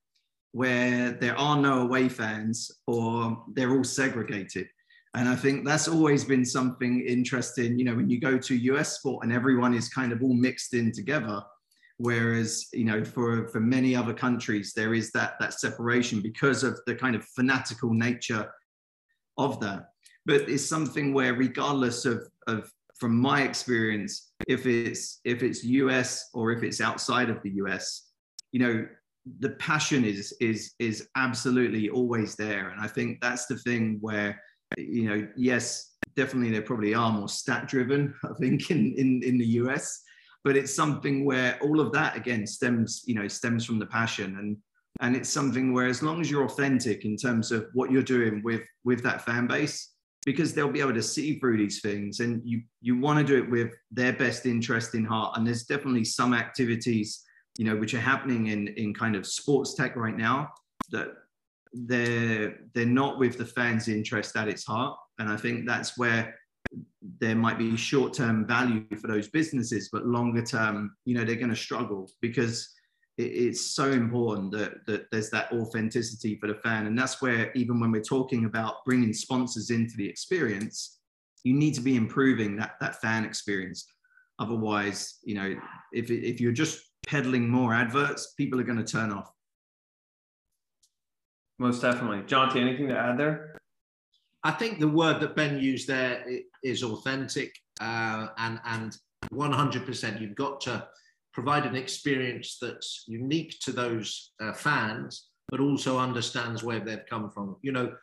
where 0.52 1.12
there 1.12 1.38
are 1.38 1.58
no 1.58 1.82
away 1.84 2.10
fans 2.10 2.72
or 2.88 3.42
they're 3.54 3.72
all 3.72 3.86
segregated. 3.86 4.68
And 5.16 5.28
I 5.28 5.36
think 5.36 5.66
that's 5.66 5.88
always 5.88 6.24
been 6.26 6.46
something 6.46 7.02
interesting. 7.02 7.80
You 7.80 7.86
know, 7.86 7.96
when 7.96 8.10
you 8.10 8.20
go 8.20 8.38
to 8.38 8.56
US 8.56 8.98
sport 8.98 9.24
and 9.24 9.34
everyone 9.34 9.74
is 9.74 9.90
kind 9.90 10.12
of 10.12 10.22
all 10.22 10.34
mixed 10.34 10.74
in 10.74 10.92
together, 10.92 11.42
whereas 12.00 12.68
you 12.74 12.86
know 12.86 13.04
for 13.04 13.48
for 13.50 13.60
many 13.60 13.94
other 13.94 14.14
countries 14.14 14.72
there 14.74 14.94
is 14.94 15.12
that 15.12 15.34
that 15.40 15.54
separation 15.54 16.22
because 16.22 16.64
of 16.64 16.80
the 16.88 16.96
kind 16.96 17.16
of 17.16 17.24
fanatical 17.36 17.94
nature 17.94 18.50
of 19.38 19.60
that. 19.62 19.90
But 20.26 20.42
it's 20.50 20.66
something 20.66 21.14
where, 21.14 21.34
regardless 21.34 22.06
of 22.06 22.28
of 22.48 22.72
from 23.00 23.18
my 23.18 23.44
experience, 23.44 24.32
if 24.48 24.66
it's 24.66 25.22
if 25.24 25.42
it's 25.42 25.64
US 25.64 26.30
or 26.34 26.52
if 26.52 26.62
it's 26.64 26.82
outside 26.82 27.30
of 27.30 27.42
the 27.42 27.52
US, 27.64 28.12
you 28.52 28.60
know, 28.60 28.88
the 29.40 29.52
passion 29.52 30.04
is 30.06 30.36
is 30.40 30.74
is 30.80 31.08
absolutely 31.16 31.90
always 31.90 32.36
there. 32.36 32.70
And 32.70 32.82
I 32.82 32.88
think 32.88 33.20
that's 33.22 33.46
the 33.48 33.58
thing 33.58 33.98
where, 34.02 34.40
you 34.78 35.10
know, 35.10 35.28
yes, 35.36 35.96
definitely 36.16 36.52
there 36.52 36.62
probably 36.62 36.94
are 36.94 37.12
more 37.12 37.30
stat 37.30 37.68
driven, 37.68 38.14
I 38.24 38.34
think, 38.40 38.70
in, 38.70 38.94
in, 38.98 39.24
in 39.24 39.38
the 39.38 39.46
US. 39.64 40.02
But 40.44 40.56
it's 40.56 40.74
something 40.74 41.26
where 41.26 41.60
all 41.62 41.80
of 41.80 41.92
that 41.94 42.16
again 42.16 42.48
stems, 42.48 43.04
you 43.06 43.16
know, 43.16 43.28
stems 43.28 43.66
from 43.66 43.80
the 43.80 43.86
passion. 43.86 44.38
And 44.40 44.58
and 45.02 45.16
it's 45.16 45.30
something 45.30 45.74
where 45.74 45.88
as 45.88 46.02
long 46.02 46.20
as 46.22 46.30
you're 46.30 46.46
authentic 46.46 47.06
in 47.06 47.16
terms 47.16 47.52
of 47.52 47.68
what 47.74 47.92
you're 47.92 48.02
doing 48.02 48.42
with 48.44 48.64
with 48.84 49.04
that 49.04 49.24
fan 49.26 49.48
base, 49.48 49.94
because 50.26 50.54
they'll 50.54 50.72
be 50.72 50.82
able 50.82 50.94
to 50.94 51.02
see 51.02 51.40
through 51.40 51.58
these 51.58 51.82
things 51.82 52.20
and 52.20 52.42
you 52.44 52.62
you 52.82 52.98
want 53.00 53.20
to 53.20 53.26
do 53.26 53.42
it 53.42 53.50
with 53.50 53.74
their 53.92 54.14
best 54.14 54.46
interest 54.46 54.96
in 54.96 55.06
heart 55.06 55.38
and 55.38 55.48
there's 55.48 55.64
definitely 55.64 56.04
some 56.04 56.34
activities 56.34 57.24
you 57.58 57.66
know 57.66 57.76
which 57.76 57.94
are 57.94 58.00
happening 58.00 58.48
in 58.48 58.68
in 58.70 58.94
kind 58.94 59.16
of 59.16 59.26
sports 59.26 59.74
tech 59.74 59.96
right 59.96 60.18
now 60.18 60.50
that 60.92 61.08
they're 61.74 62.58
they're 62.74 62.86
not 62.86 63.20
with 63.20 63.38
the 63.38 63.46
fans 63.46 63.88
interest 63.88 64.36
at 64.36 64.48
its 64.48 64.66
heart 64.66 64.98
and 65.20 65.30
i 65.30 65.38
think 65.38 65.66
that's 65.66 65.98
where 65.98 66.36
there 67.20 67.36
might 67.36 67.58
be 67.58 67.76
short-term 67.76 68.46
value 68.46 68.86
for 69.02 69.08
those 69.08 69.28
businesses 69.30 69.90
but 69.92 70.06
longer 70.06 70.44
term 70.44 70.96
you 71.06 71.16
know 71.16 71.24
they're 71.24 71.36
going 71.36 71.50
to 71.50 71.56
struggle 71.56 72.10
because 72.22 72.74
it's 73.20 73.76
so 73.76 73.92
important 73.92 74.52
that, 74.54 74.86
that 74.86 75.12
there's 75.12 75.30
that 75.32 75.52
authenticity 75.52 76.38
for 76.40 76.48
the 76.48 76.56
fan. 76.56 76.88
And 76.88 76.98
that's 76.98 77.22
where, 77.22 77.52
even 77.52 77.80
when 77.80 77.92
we're 77.92 78.02
talking 78.02 78.46
about 78.46 78.86
bringing 78.86 79.12
sponsors 79.12 79.72
into 79.72 79.98
the 79.98 80.08
experience, 80.08 81.00
you 81.44 81.54
need 81.54 81.74
to 81.74 81.82
be 81.82 81.98
improving 81.98 82.56
that, 82.58 82.76
that 82.80 83.02
fan 83.02 83.26
experience. 83.26 83.86
Otherwise, 84.40 85.18
you 85.24 85.36
know, 85.36 85.54
if, 85.92 86.10
if 86.10 86.40
you're 86.40 86.54
just 86.54 86.82
peddling 87.06 87.50
more 87.50 87.74
adverts, 87.74 88.34
people 88.38 88.58
are 88.58 88.64
going 88.64 88.84
to 88.84 88.90
turn 88.90 89.12
off. 89.12 89.30
Most 91.58 91.82
definitely. 91.82 92.24
John, 92.26 92.58
anything 92.58 92.88
to 92.88 92.98
add 92.98 93.18
there? 93.18 93.58
I 94.44 94.52
think 94.52 94.80
the 94.80 94.88
word 94.88 95.20
that 95.20 95.36
Ben 95.36 95.60
used 95.60 95.88
there 95.88 96.26
is 96.64 96.84
authentic 96.84 97.54
uh, 97.82 98.28
and, 98.38 98.60
and 98.66 98.98
100%. 99.34 100.22
You've 100.22 100.36
got 100.36 100.62
to 100.62 100.88
provide 101.34 101.66
an 101.66 101.76
experience 101.76 102.58
that's 102.62 103.04
unique 103.08 103.60
to 103.62 103.72
those 103.72 104.32
uh, 104.42 104.54
fans, 104.54 105.28
but 105.50 105.60
also 105.60 105.98
understands 105.98 106.64
where 106.64 106.80
they've 106.80 107.06
come 107.10 107.30
from. 107.30 107.58
You 107.62 107.72
know, 107.72 107.94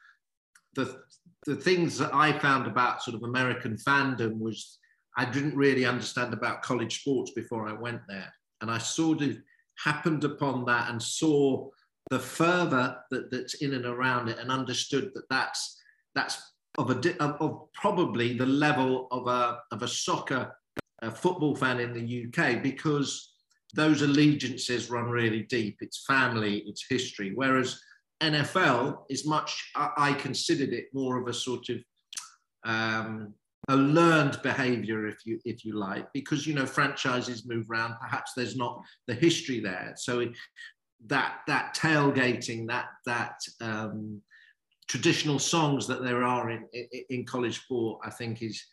the 0.74 1.00
the 1.46 1.56
things 1.56 1.96
that 1.98 2.12
I 2.12 2.38
found 2.38 2.66
about 2.66 3.02
sort 3.02 3.14
of 3.14 3.22
American 3.22 3.76
fandom 3.76 4.38
was 4.38 4.78
I 5.16 5.24
didn't 5.24 5.56
really 5.56 5.84
understand 5.84 6.34
about 6.34 6.62
college 6.62 7.00
sports 7.00 7.30
before 7.30 7.68
I 7.68 7.72
went 7.72 8.00
there, 8.08 8.32
and 8.60 8.70
I 8.70 8.78
sort 8.78 9.22
of 9.22 9.36
happened 9.82 10.24
upon 10.24 10.64
that 10.66 10.90
and 10.90 11.02
saw 11.02 11.68
the 12.10 12.18
fervor 12.18 12.96
that, 13.10 13.30
that's 13.30 13.54
in 13.54 13.74
and 13.74 13.86
around 13.86 14.28
it, 14.28 14.38
and 14.38 14.50
understood 14.50 15.10
that 15.14 15.28
that's 15.30 15.80
that's 16.16 16.52
of 16.78 16.90
a 16.90 17.22
of, 17.22 17.72
probably 17.72 18.36
the 18.36 18.46
level 18.46 19.06
of 19.12 19.28
a 19.28 19.58
of 19.70 19.82
a 19.82 19.88
soccer 19.88 20.52
a 21.02 21.10
football 21.10 21.54
fan 21.54 21.78
in 21.78 21.92
the 21.92 22.26
UK 22.26 22.62
because 22.62 23.34
those 23.74 24.02
allegiances 24.02 24.90
run 24.90 25.10
really 25.10 25.42
deep. 25.42 25.76
It's 25.80 26.04
family, 26.06 26.64
it's 26.66 26.86
history. 26.88 27.32
Whereas 27.34 27.80
NFL 28.22 29.00
is 29.10 29.26
much, 29.26 29.70
I, 29.74 30.14
considered 30.14 30.72
it 30.72 30.86
more 30.94 31.20
of 31.20 31.28
a 31.28 31.34
sort 31.34 31.68
of 31.68 31.76
um, 32.64 33.34
a 33.68 33.76
learned 33.76 34.40
behavior, 34.42 35.06
if 35.06 35.18
you 35.26 35.38
if 35.44 35.64
you 35.64 35.76
like, 35.76 36.10
because 36.12 36.46
you 36.46 36.54
know 36.54 36.66
franchises 36.66 37.46
move 37.46 37.66
around. 37.70 37.94
Perhaps 38.00 38.32
there's 38.34 38.56
not 38.56 38.80
the 39.06 39.14
history 39.14 39.60
there, 39.60 39.92
so 39.96 40.20
it, 40.20 40.30
that 41.06 41.40
that 41.46 41.76
tailgating, 41.76 42.66
that 42.68 42.86
that 43.04 43.38
um, 43.60 44.22
traditional 44.88 45.38
songs 45.38 45.86
that 45.86 46.02
there 46.02 46.22
are 46.22 46.50
in, 46.50 46.64
in, 46.72 46.86
in 47.10 47.24
college 47.24 47.62
sport, 47.62 48.00
I 48.04 48.10
think 48.10 48.42
is 48.42 48.64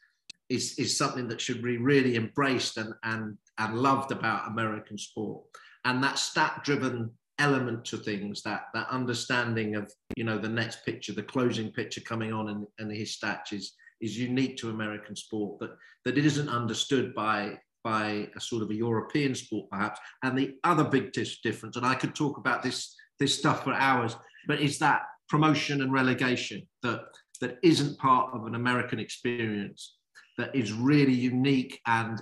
is, 0.49 0.77
is 0.77 0.95
something 0.95 1.27
that 1.27 1.41
should 1.41 1.63
be 1.63 1.77
really 1.77 2.15
embraced 2.15 2.77
and, 2.77 2.93
and, 3.03 3.37
and 3.57 3.79
loved 3.79 4.11
about 4.11 4.47
American 4.47 4.97
sport. 4.97 5.43
And 5.85 6.03
that 6.03 6.19
stat 6.19 6.61
driven 6.63 7.09
element 7.39 7.85
to 7.85 7.97
things, 7.97 8.43
that, 8.43 8.65
that 8.73 8.87
understanding 8.89 9.75
of, 9.75 9.91
you 10.15 10.23
know, 10.23 10.37
the 10.37 10.49
next 10.49 10.85
pitcher, 10.85 11.13
the 11.13 11.23
closing 11.23 11.71
pitcher 11.71 12.01
coming 12.01 12.31
on 12.31 12.49
and, 12.49 12.67
and 12.77 12.91
his 12.91 13.17
stats 13.17 13.51
is, 13.51 13.73
is 14.01 14.17
unique 14.17 14.57
to 14.57 14.69
American 14.69 15.15
sport, 15.15 15.59
that, 15.59 15.71
that 16.05 16.17
it 16.17 16.25
isn't 16.25 16.49
understood 16.49 17.15
by, 17.15 17.57
by 17.83 18.27
a 18.35 18.39
sort 18.39 18.61
of 18.61 18.69
a 18.69 18.75
European 18.75 19.33
sport 19.33 19.69
perhaps. 19.71 19.99
And 20.23 20.37
the 20.37 20.55
other 20.63 20.83
big 20.83 21.13
difference, 21.13 21.77
and 21.77 21.85
I 21.85 21.95
could 21.95 22.13
talk 22.13 22.37
about 22.37 22.61
this, 22.61 22.95
this 23.19 23.37
stuff 23.37 23.63
for 23.63 23.73
hours, 23.73 24.15
but 24.47 24.61
is 24.61 24.77
that 24.79 25.03
promotion 25.29 25.81
and 25.81 25.91
relegation 25.91 26.67
that, 26.81 27.01
that 27.41 27.57
isn't 27.63 27.97
part 27.97 28.33
of 28.33 28.45
an 28.45 28.55
American 28.55 28.99
experience 28.99 29.97
that 30.37 30.55
is 30.55 30.71
really 30.73 31.13
unique 31.13 31.79
and 31.85 32.21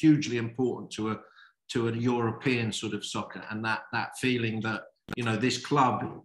hugely 0.00 0.36
important 0.36 0.90
to 0.92 1.10
a 1.10 1.18
to 1.70 1.88
a 1.88 1.92
European 1.92 2.70
sort 2.72 2.94
of 2.94 3.04
soccer, 3.04 3.42
and 3.50 3.64
that 3.64 3.82
that 3.92 4.10
feeling 4.20 4.60
that 4.60 4.82
you 5.16 5.24
know 5.24 5.36
this 5.36 5.58
club 5.64 6.22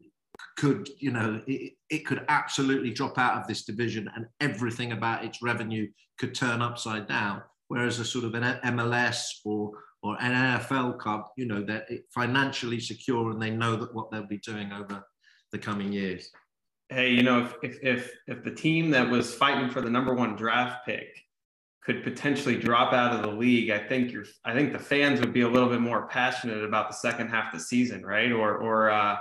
could 0.58 0.90
you 1.00 1.12
know 1.12 1.42
it, 1.48 1.74
it 1.90 2.06
could 2.06 2.26
absolutely 2.30 2.92
drop 2.92 3.18
out 3.18 3.40
of 3.40 3.48
this 3.48 3.64
division 3.64 4.10
and 4.16 4.26
everything 4.42 4.92
about 4.92 5.24
its 5.24 5.42
revenue 5.42 5.88
could 6.18 6.36
turn 6.36 6.62
upside 6.62 7.08
down. 7.08 7.42
Whereas 7.68 8.00
a 8.00 8.06
sort 8.06 8.26
of 8.26 8.36
an 8.36 8.60
MLS 8.66 9.22
or 9.46 9.72
or 10.02 10.18
an 10.22 10.60
NFL 10.60 10.98
club 11.00 11.24
you 11.38 11.46
know 11.46 11.62
they're 11.62 11.86
financially 12.14 12.80
secure 12.80 13.32
and 13.32 13.42
they 13.42 13.52
know 13.52 13.76
that 13.76 13.94
what 13.94 14.12
they'll 14.12 14.28
be 14.28 14.40
doing 14.40 14.72
over 14.72 15.04
the 15.52 15.58
coming 15.58 15.92
years 15.92 16.32
hey, 16.90 17.12
you 17.12 17.24
know, 17.24 17.40
if, 17.40 17.56
if 17.62 17.84
if 17.84 18.14
if 18.28 18.44
the 18.44 18.52
team 18.52 18.90
that 18.92 19.10
was 19.10 19.34
fighting 19.34 19.70
for 19.70 19.82
the 19.82 19.90
number 19.90 20.14
one 20.14 20.36
draft 20.36 20.86
pick 20.86 21.24
could 21.84 22.04
potentially 22.04 22.58
drop 22.58 22.94
out 22.94 23.16
of 23.16 23.22
the 23.22 23.36
league, 23.36 23.70
I 23.70 23.80
think 23.80 24.12
you're 24.12 24.26
I 24.44 24.54
think 24.54 24.74
the 24.74 24.80
fans 24.80 25.20
would 25.20 25.34
be 25.34 25.42
a 25.42 25.48
little 25.48 25.70
bit 25.70 25.82
more 25.82 26.08
passionate 26.08 26.64
about 26.64 26.90
the 26.90 26.96
second 26.96 27.30
half 27.30 27.54
of 27.54 27.60
the 27.60 27.66
season, 27.66 28.06
right? 28.06 28.32
Or 28.32 28.58
or 28.58 28.90
uh, 28.90 29.18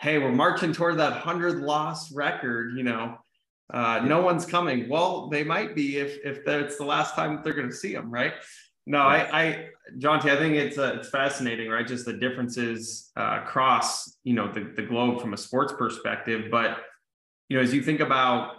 hey, 0.00 0.18
we're 0.18 0.32
marching 0.32 0.72
toward 0.72 0.98
that 0.98 1.12
hundred 1.12 1.60
loss 1.60 2.12
record, 2.12 2.76
you 2.76 2.82
know. 2.82 3.18
Uh, 3.72 4.00
no 4.04 4.20
one's 4.20 4.44
coming. 4.44 4.86
Well, 4.88 5.28
they 5.28 5.44
might 5.44 5.74
be 5.74 5.98
if 5.98 6.18
if 6.24 6.44
that's 6.44 6.76
the 6.76 6.84
last 6.84 7.14
time 7.14 7.40
they're 7.44 7.54
going 7.54 7.70
to 7.70 7.76
see 7.76 7.94
them, 7.94 8.10
right? 8.10 8.34
No, 8.86 8.98
I, 8.98 9.42
I, 9.42 9.66
Jonty, 9.98 10.26
I 10.26 10.36
think 10.36 10.56
it's 10.56 10.78
uh, 10.78 10.96
it's 10.98 11.08
fascinating, 11.08 11.68
right? 11.68 11.86
Just 11.86 12.04
the 12.04 12.14
differences 12.14 13.10
uh, 13.16 13.40
across, 13.42 14.16
you 14.24 14.34
know, 14.34 14.50
the, 14.52 14.72
the 14.74 14.82
globe 14.82 15.20
from 15.20 15.34
a 15.34 15.36
sports 15.36 15.72
perspective. 15.76 16.50
But 16.50 16.78
you 17.48 17.56
know, 17.56 17.62
as 17.62 17.72
you 17.72 17.82
think 17.82 18.00
about 18.00 18.54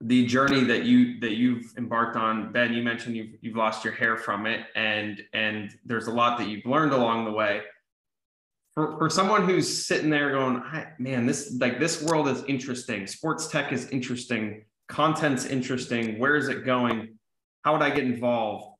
the 0.00 0.26
journey 0.26 0.62
that 0.64 0.84
you 0.84 1.18
that 1.20 1.32
you've 1.32 1.72
embarked 1.76 2.16
on, 2.16 2.52
Ben, 2.52 2.72
you 2.72 2.82
mentioned 2.82 3.16
you've 3.16 3.34
you've 3.40 3.56
lost 3.56 3.84
your 3.84 3.92
hair 3.94 4.16
from 4.16 4.46
it, 4.46 4.66
and 4.76 5.22
and 5.32 5.74
there's 5.84 6.06
a 6.06 6.12
lot 6.12 6.38
that 6.38 6.48
you've 6.48 6.66
learned 6.66 6.92
along 6.92 7.24
the 7.24 7.32
way. 7.32 7.62
For, 8.74 8.96
for 8.96 9.10
someone 9.10 9.44
who's 9.44 9.86
sitting 9.86 10.08
there 10.08 10.30
going, 10.30 10.62
man, 11.00 11.26
this 11.26 11.56
like 11.58 11.80
this 11.80 12.00
world 12.00 12.28
is 12.28 12.44
interesting. 12.44 13.08
Sports 13.08 13.48
tech 13.48 13.72
is 13.72 13.88
interesting. 13.88 14.66
Content's 14.88 15.46
interesting. 15.46 16.18
Where 16.20 16.36
is 16.36 16.48
it 16.48 16.64
going? 16.64 17.18
How 17.64 17.72
would 17.72 17.82
I 17.82 17.90
get 17.90 18.04
involved? 18.04 18.77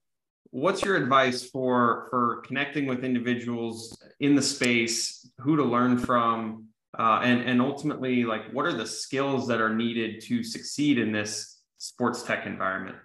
What's 0.51 0.83
your 0.85 0.97
advice 0.97 1.49
for 1.49 2.07
for 2.11 2.43
connecting 2.47 2.87
with 2.87 3.05
individuals 3.05 3.97
in 4.21 4.35
the 4.35 4.43
space? 4.43 5.31
Who 5.41 5.57
to 5.57 5.65
learn 5.65 5.99
from? 5.99 6.69
uh, 6.97 7.21
and 7.23 7.43
and 7.43 7.61
ultimately 7.61 8.25
like 8.25 8.51
what 8.53 8.65
are 8.65 8.73
the 8.73 8.87
skills 8.87 9.47
that 9.49 9.61
are 9.61 9.75
needed 9.75 10.21
to 10.23 10.43
succeed 10.43 10.99
in 10.99 11.13
this 11.13 11.61
sports 11.77 12.23
tech 12.23 12.47
environment 12.47 12.97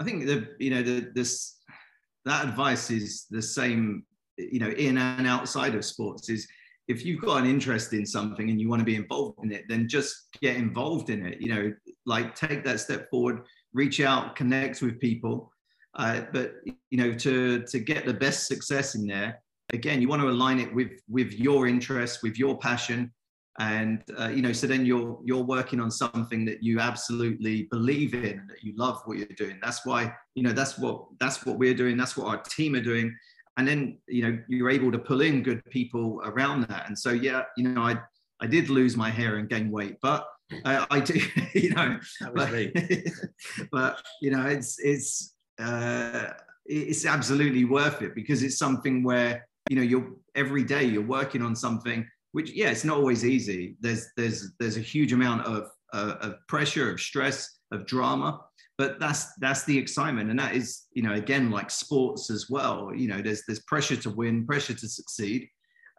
i 0.00 0.04
think 0.04 0.26
the 0.26 0.48
you 0.58 0.70
know 0.70 0.82
the 0.82 1.10
this 1.14 1.58
that 2.24 2.44
advice 2.44 2.90
is 2.90 3.26
the 3.30 3.42
same 3.42 4.04
you 4.38 4.58
know 4.58 4.70
in 4.70 4.96
and 4.96 5.26
outside 5.26 5.74
of 5.74 5.84
sports 5.84 6.28
is 6.28 6.48
if 6.88 7.04
you've 7.04 7.20
got 7.20 7.42
an 7.42 7.48
interest 7.48 7.92
in 7.92 8.04
something 8.04 8.50
and 8.50 8.60
you 8.60 8.68
want 8.68 8.80
to 8.80 8.84
be 8.84 8.96
involved 8.96 9.38
in 9.44 9.52
it 9.52 9.64
then 9.68 9.88
just 9.88 10.28
get 10.40 10.56
involved 10.56 11.10
in 11.10 11.24
it 11.24 11.40
you 11.40 11.54
know 11.54 11.72
like 12.06 12.34
take 12.34 12.64
that 12.64 12.80
step 12.80 13.08
forward 13.10 13.42
reach 13.72 14.00
out 14.00 14.36
connect 14.36 14.82
with 14.82 14.98
people 15.00 15.50
Uh, 15.94 16.22
but 16.32 16.54
you 16.90 16.98
know, 16.98 17.12
to 17.12 17.62
to 17.66 17.78
get 17.80 18.06
the 18.06 18.14
best 18.14 18.46
success 18.46 18.94
in 18.94 19.06
there, 19.06 19.42
again, 19.72 20.00
you 20.00 20.08
want 20.08 20.22
to 20.22 20.28
align 20.28 20.60
it 20.60 20.72
with 20.72 20.92
with 21.08 21.32
your 21.32 21.66
interests, 21.66 22.22
with 22.22 22.38
your 22.38 22.56
passion, 22.56 23.12
and 23.58 24.02
uh, 24.18 24.28
you 24.28 24.40
know, 24.40 24.52
so 24.52 24.66
then 24.68 24.86
you're 24.86 25.18
you're 25.24 25.42
working 25.42 25.80
on 25.80 25.90
something 25.90 26.44
that 26.46 26.62
you 26.62 26.78
absolutely 26.78 27.66
believe 27.72 28.14
in, 28.14 28.46
that 28.48 28.62
you 28.62 28.72
love 28.76 29.02
what 29.04 29.18
you're 29.18 29.36
doing. 29.36 29.58
That's 29.60 29.84
why 29.84 30.14
you 30.36 30.44
know 30.44 30.52
that's 30.52 30.78
what 30.78 31.06
that's 31.18 31.44
what 31.44 31.58
we're 31.58 31.74
doing. 31.74 31.96
That's 31.96 32.16
what 32.16 32.28
our 32.28 32.40
team 32.42 32.76
are 32.76 32.84
doing, 32.92 33.12
and 33.56 33.66
then 33.66 33.98
you 34.06 34.22
know 34.22 34.38
you're 34.48 34.70
able 34.70 34.92
to 34.92 34.98
pull 34.98 35.22
in 35.22 35.42
good 35.42 35.60
people 35.70 36.22
around 36.24 36.68
that. 36.68 36.86
And 36.86 36.96
so 36.96 37.10
yeah, 37.10 37.42
you 37.56 37.64
know, 37.64 37.82
I 37.82 37.98
I 38.40 38.46
did 38.46 38.68
lose 38.70 38.96
my 38.96 39.10
hair 39.10 39.38
and 39.38 39.48
gain 39.48 39.72
weight, 39.72 39.96
but 40.00 40.24
uh, 40.64 40.86
I 40.90 41.00
do, 41.00 41.20
you 41.54 41.70
know, 41.70 41.98
but, 42.34 42.50
but, 43.72 44.02
you 44.20 44.30
know, 44.30 44.46
it's 44.46 44.78
it's 44.78 45.34
uh, 45.58 46.30
it's 46.66 47.06
absolutely 47.06 47.64
worth 47.64 48.02
it 48.02 48.14
because 48.14 48.42
it's 48.42 48.58
something 48.58 49.02
where 49.02 49.46
you 49.68 49.76
know 49.76 49.82
you're 49.82 50.12
every 50.34 50.64
day 50.64 50.84
you're 50.84 51.02
working 51.02 51.42
on 51.42 51.54
something 51.54 52.06
which 52.32 52.52
yeah 52.52 52.70
it's 52.70 52.84
not 52.84 52.96
always 52.96 53.24
easy. 53.24 53.76
There's 53.80 54.08
there's 54.16 54.52
there's 54.58 54.76
a 54.76 54.80
huge 54.80 55.12
amount 55.12 55.46
of 55.46 55.70
uh, 55.92 56.14
of 56.20 56.34
pressure 56.48 56.90
of 56.90 57.00
stress 57.00 57.58
of 57.72 57.86
drama 57.86 58.40
but 58.80 58.98
that's 58.98 59.34
that's 59.40 59.64
the 59.64 59.76
excitement. 59.76 60.30
And 60.30 60.38
that 60.38 60.54
is 60.56 60.86
you 60.94 61.02
know 61.02 61.12
again 61.12 61.50
like 61.50 61.70
sports 61.70 62.30
as 62.30 62.48
well 62.48 62.90
you 62.94 63.08
know 63.08 63.20
there's 63.20 63.42
there's 63.46 63.60
pressure 63.64 63.96
to 63.96 64.08
win 64.08 64.46
pressure 64.46 64.72
to 64.72 64.88
succeed 64.88 65.50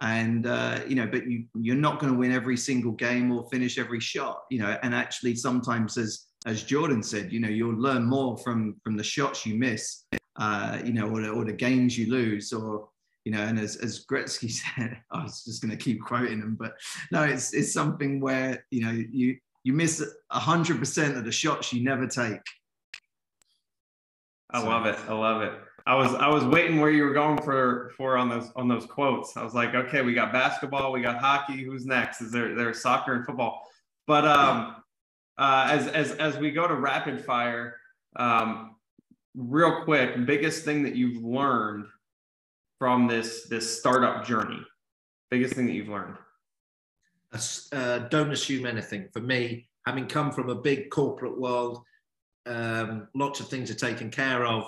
and 0.02 0.48
uh, 0.48 0.80
you 0.88 0.96
know 0.96 1.08
but 1.08 1.28
you 1.28 1.46
you're 1.54 1.76
not 1.76 2.00
going 2.00 2.12
to 2.12 2.18
win 2.18 2.32
every 2.32 2.58
single 2.58 2.92
game 2.92 3.32
or 3.32 3.48
finish 3.50 3.78
every 3.78 4.00
shot 4.00 4.42
you 4.50 4.60
know 4.60 4.78
and 4.84 4.94
actually 4.94 5.36
sometimes 5.36 5.98
as 5.98 6.26
as 6.48 6.64
jordan 6.64 7.04
said 7.04 7.32
you 7.32 7.40
know 7.40 7.48
you'll 7.48 7.80
learn 7.80 8.04
more 8.04 8.38
from 8.38 8.76
from 8.84 8.98
the 8.98 9.04
shots 9.04 9.46
you 9.46 9.56
miss 9.56 10.06
uh, 10.38 10.80
you 10.84 10.94
know 10.94 11.08
or, 11.08 11.28
or 11.30 11.46
the 11.46 11.54
games 11.54 11.98
you 11.98 12.10
lose 12.10 12.52
or 12.52 12.88
you 13.26 13.32
know 13.32 13.42
and 13.42 13.60
as, 13.60 13.76
as 13.78 14.06
gretzky 14.06 14.52
said 14.76 14.98
i 15.12 15.24
was 15.24 15.44
just 15.44 15.62
going 15.62 15.76
to 15.76 15.82
keep 15.82 16.02
quoting 16.02 16.40
him 16.40 16.58
but 16.60 16.74
no 17.12 17.24
it's 17.24 17.54
it's 17.54 17.72
something 17.72 18.20
where 18.20 18.66
you 18.72 18.84
know 18.84 18.92
you 18.92 19.38
you 19.64 19.74
miss 19.74 20.04
100% 20.32 21.18
of 21.18 21.24
the 21.24 21.32
shots 21.32 21.72
you 21.72 21.84
never 21.84 22.08
take 22.08 22.42
i 24.50 24.60
so. 24.60 24.68
love 24.68 24.88
it 24.88 24.98
i 25.08 25.14
love 25.14 25.44
it 25.44 25.54
I 25.86 25.96
was 25.96 26.14
I 26.16 26.28
was 26.28 26.46
waiting 26.46 26.80
where 26.80 26.92
you 26.92 27.04
were 27.04 27.14
going 27.14 27.42
for 27.42 27.92
for 27.98 28.18
on 28.18 28.30
those 28.30 28.52
on 28.56 28.68
those 28.68 28.86
quotes. 28.86 29.36
I 29.36 29.44
was 29.44 29.54
like, 29.54 29.74
okay, 29.74 30.02
we 30.02 30.14
got 30.14 30.32
basketball, 30.32 30.92
we 30.92 31.02
got 31.02 31.18
hockey. 31.18 31.64
Who's 31.64 31.86
next? 31.86 32.22
Is 32.22 32.32
there 32.32 32.56
there's 32.56 32.82
soccer 32.82 33.14
and 33.16 33.26
football? 33.26 33.68
But 34.06 34.26
um, 34.26 34.76
uh, 35.38 35.68
as 35.72 35.88
as 35.88 36.12
as 36.14 36.38
we 36.38 36.52
go 36.52 36.68
to 36.68 36.76
rapid 36.76 37.24
fire, 37.24 37.78
um, 38.16 38.76
real 39.36 39.84
quick, 39.84 40.26
biggest 40.26 40.66
thing 40.66 40.84
that 40.84 40.96
you've 40.96 41.24
learned 41.24 41.86
from 42.78 43.08
this 43.08 43.48
this 43.50 43.80
startup 43.80 44.26
journey? 44.26 44.62
Biggest 45.32 45.56
thing 45.56 45.66
that 45.66 45.74
you've 45.74 45.90
learned? 45.90 46.18
Uh, 47.72 48.00
don't 48.10 48.32
assume 48.32 48.66
anything. 48.66 49.08
For 49.14 49.22
me, 49.22 49.70
having 49.86 50.06
come 50.08 50.32
from 50.32 50.50
a 50.50 50.56
big 50.56 50.90
corporate 50.90 51.40
world, 51.40 51.82
um, 52.46 53.08
lots 53.16 53.40
of 53.40 53.48
things 53.48 53.72
are 53.72 53.76
taken 53.76 54.12
care 54.12 54.46
of 54.46 54.66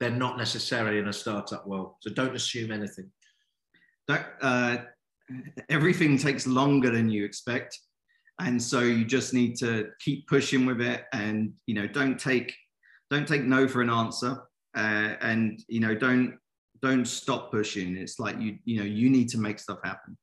they're 0.00 0.10
not 0.10 0.38
necessarily 0.38 0.98
in 0.98 1.08
a 1.08 1.12
startup 1.12 1.66
world. 1.66 1.94
So 2.00 2.10
don't 2.10 2.34
assume 2.34 2.72
anything. 2.72 3.10
That, 4.08 4.32
uh, 4.40 4.78
everything 5.68 6.18
takes 6.18 6.46
longer 6.46 6.90
than 6.90 7.10
you 7.10 7.24
expect. 7.24 7.78
And 8.40 8.60
so 8.60 8.80
you 8.80 9.04
just 9.04 9.34
need 9.34 9.56
to 9.58 9.90
keep 10.00 10.26
pushing 10.26 10.64
with 10.64 10.80
it 10.80 11.04
and, 11.12 11.52
you 11.66 11.74
know, 11.74 11.86
don't 11.86 12.18
take, 12.18 12.54
don't 13.10 13.28
take 13.28 13.44
no 13.44 13.68
for 13.68 13.82
an 13.82 13.90
answer. 13.90 14.38
Uh, 14.74 15.14
and, 15.20 15.62
you 15.68 15.80
know, 15.80 15.94
don't, 15.94 16.38
don't 16.80 17.04
stop 17.04 17.50
pushing. 17.50 17.96
It's 17.96 18.18
like 18.18 18.40
you, 18.40 18.56
you 18.64 18.78
know, 18.78 18.86
you 18.86 19.10
need 19.10 19.28
to 19.30 19.38
make 19.38 19.58
stuff 19.58 19.78
happen. 19.84 20.16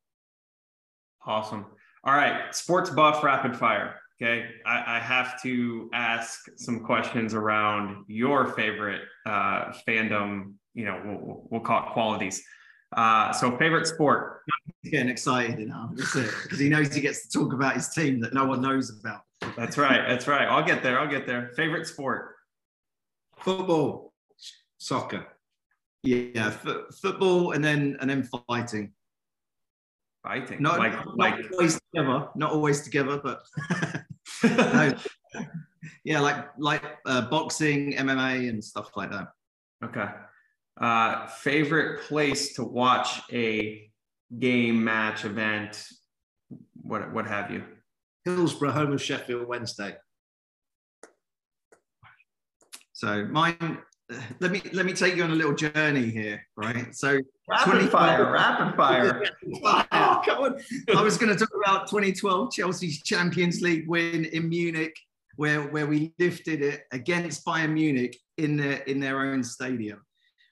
Awesome. 1.25 1.67
All 2.03 2.15
right. 2.15 2.55
Sports 2.55 2.89
buff 2.89 3.23
rapid 3.23 3.55
fire. 3.55 3.99
Okay, 4.19 4.49
I, 4.65 4.97
I, 4.97 4.99
have 4.99 5.39
to 5.43 5.91
ask 5.93 6.49
some 6.55 6.79
questions 6.79 7.35
around 7.35 8.03
your 8.07 8.47
favorite 8.53 9.03
uh, 9.27 9.73
fandom. 9.87 10.53
You 10.73 10.85
know, 10.85 11.01
we'll, 11.05 11.47
we'll 11.51 11.61
call 11.61 11.85
it 11.85 11.93
qualities. 11.93 12.43
Uh, 12.95 13.31
so, 13.31 13.55
favorite 13.57 13.85
sport. 13.85 14.41
He's 14.81 14.91
getting 14.91 15.09
excited 15.09 15.67
now. 15.67 15.91
because 15.93 16.57
he 16.57 16.67
knows 16.67 16.93
he 16.95 17.01
gets 17.01 17.27
to 17.27 17.39
talk 17.39 17.53
about 17.53 17.75
his 17.75 17.89
team 17.89 18.19
that 18.21 18.33
no 18.33 18.45
one 18.45 18.59
knows 18.59 18.97
about. 18.99 19.21
That's 19.55 19.77
right. 19.77 20.07
That's 20.07 20.27
right. 20.27 20.47
I'll 20.47 20.65
get 20.65 20.81
there. 20.81 20.99
I'll 20.99 21.09
get 21.09 21.27
there. 21.27 21.51
Favorite 21.55 21.85
sport. 21.85 22.35
Football, 23.37 24.13
soccer. 24.79 25.27
Yeah, 26.01 26.47
f- 26.47 26.95
football, 27.01 27.51
and 27.51 27.63
then 27.63 27.97
and 27.99 28.09
then 28.09 28.27
fighting. 28.47 28.93
Fighting. 30.23 30.61
Not, 30.61 30.79
like, 30.79 30.93
not 30.93 31.17
like 31.17 31.35
always 31.51 31.79
together. 31.91 32.29
Not 32.35 32.51
always 32.51 32.81
together, 32.81 33.19
but 33.23 33.41
no. 34.43 34.93
yeah, 36.03 36.19
like 36.19 36.47
like 36.57 36.83
uh, 37.05 37.21
boxing, 37.21 37.93
MMA, 37.93 38.49
and 38.49 38.63
stuff 38.63 38.91
like 38.95 39.11
that. 39.11 39.27
Okay. 39.83 40.07
Uh, 40.79 41.27
favorite 41.27 42.03
place 42.03 42.53
to 42.53 42.63
watch 42.63 43.21
a 43.31 43.89
game, 44.37 44.83
match, 44.83 45.25
event, 45.25 45.87
what 46.81 47.13
what 47.13 47.27
have 47.27 47.51
you? 47.51 47.63
Hillsborough, 48.25 48.71
home 48.71 48.93
of 48.93 49.01
Sheffield 49.01 49.47
Wednesday. 49.47 49.95
So 52.93 53.25
mine. 53.25 53.79
Let 54.39 54.51
me 54.51 54.61
let 54.71 54.85
me 54.85 54.93
take 54.93 55.17
you 55.17 55.23
on 55.23 55.31
a 55.31 55.35
little 55.35 55.53
journey 55.53 56.09
here, 56.09 56.41
right? 56.55 56.95
So 56.95 57.19
rapid 57.49 57.91
fire, 57.91 58.31
rapid 58.31 58.77
fire. 58.77 59.23
oh, 59.91 60.21
come 60.25 60.43
on. 60.43 60.61
I 60.95 61.01
was 61.01 61.17
going 61.17 61.35
to 61.35 61.37
talk 61.37 61.51
about 61.61 61.87
2012 61.89 62.53
Chelsea's 62.53 63.01
Champions 63.01 63.61
League 63.61 63.85
win 63.87 64.23
in 64.25 64.47
Munich, 64.47 64.95
where, 65.35 65.63
where 65.63 65.87
we 65.87 66.13
lifted 66.19 66.61
it 66.61 66.83
against 66.93 67.45
Bayern 67.45 67.73
Munich 67.73 68.17
in 68.37 68.55
their 68.55 68.77
in 68.83 69.01
their 69.01 69.19
own 69.19 69.43
stadium, 69.43 70.01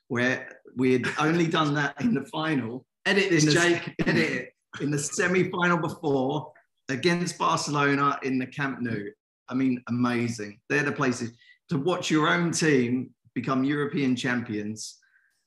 where 0.10 0.60
we 0.76 0.91
had 0.91 1.08
only 1.18 1.48
done 1.48 1.74
that 1.76 2.02
in 2.02 2.13
the 2.13 2.26
final. 2.26 2.86
Edit 3.06 3.30
this, 3.30 3.54
Jake. 3.54 3.96
Edit 4.06 4.32
it 4.32 4.50
in 4.82 4.91
the 4.91 5.00
semi-final 5.00 5.78
before 5.78 6.52
against 6.89 7.38
Barcelona 7.38 8.20
in 8.24 8.38
the 8.38 8.48
Camp 8.48 8.82
Nou. 8.82 9.12
I 9.48 9.54
mean, 9.54 9.82
amazing. 9.88 10.60
They're 10.68 10.84
the 10.84 10.91
places 10.91 11.32
to 11.70 11.78
watch 11.78 12.12
your 12.12 12.28
own 12.28 12.52
team 12.52 13.14
become 13.36 13.63
European 13.63 14.15
champions 14.15 14.98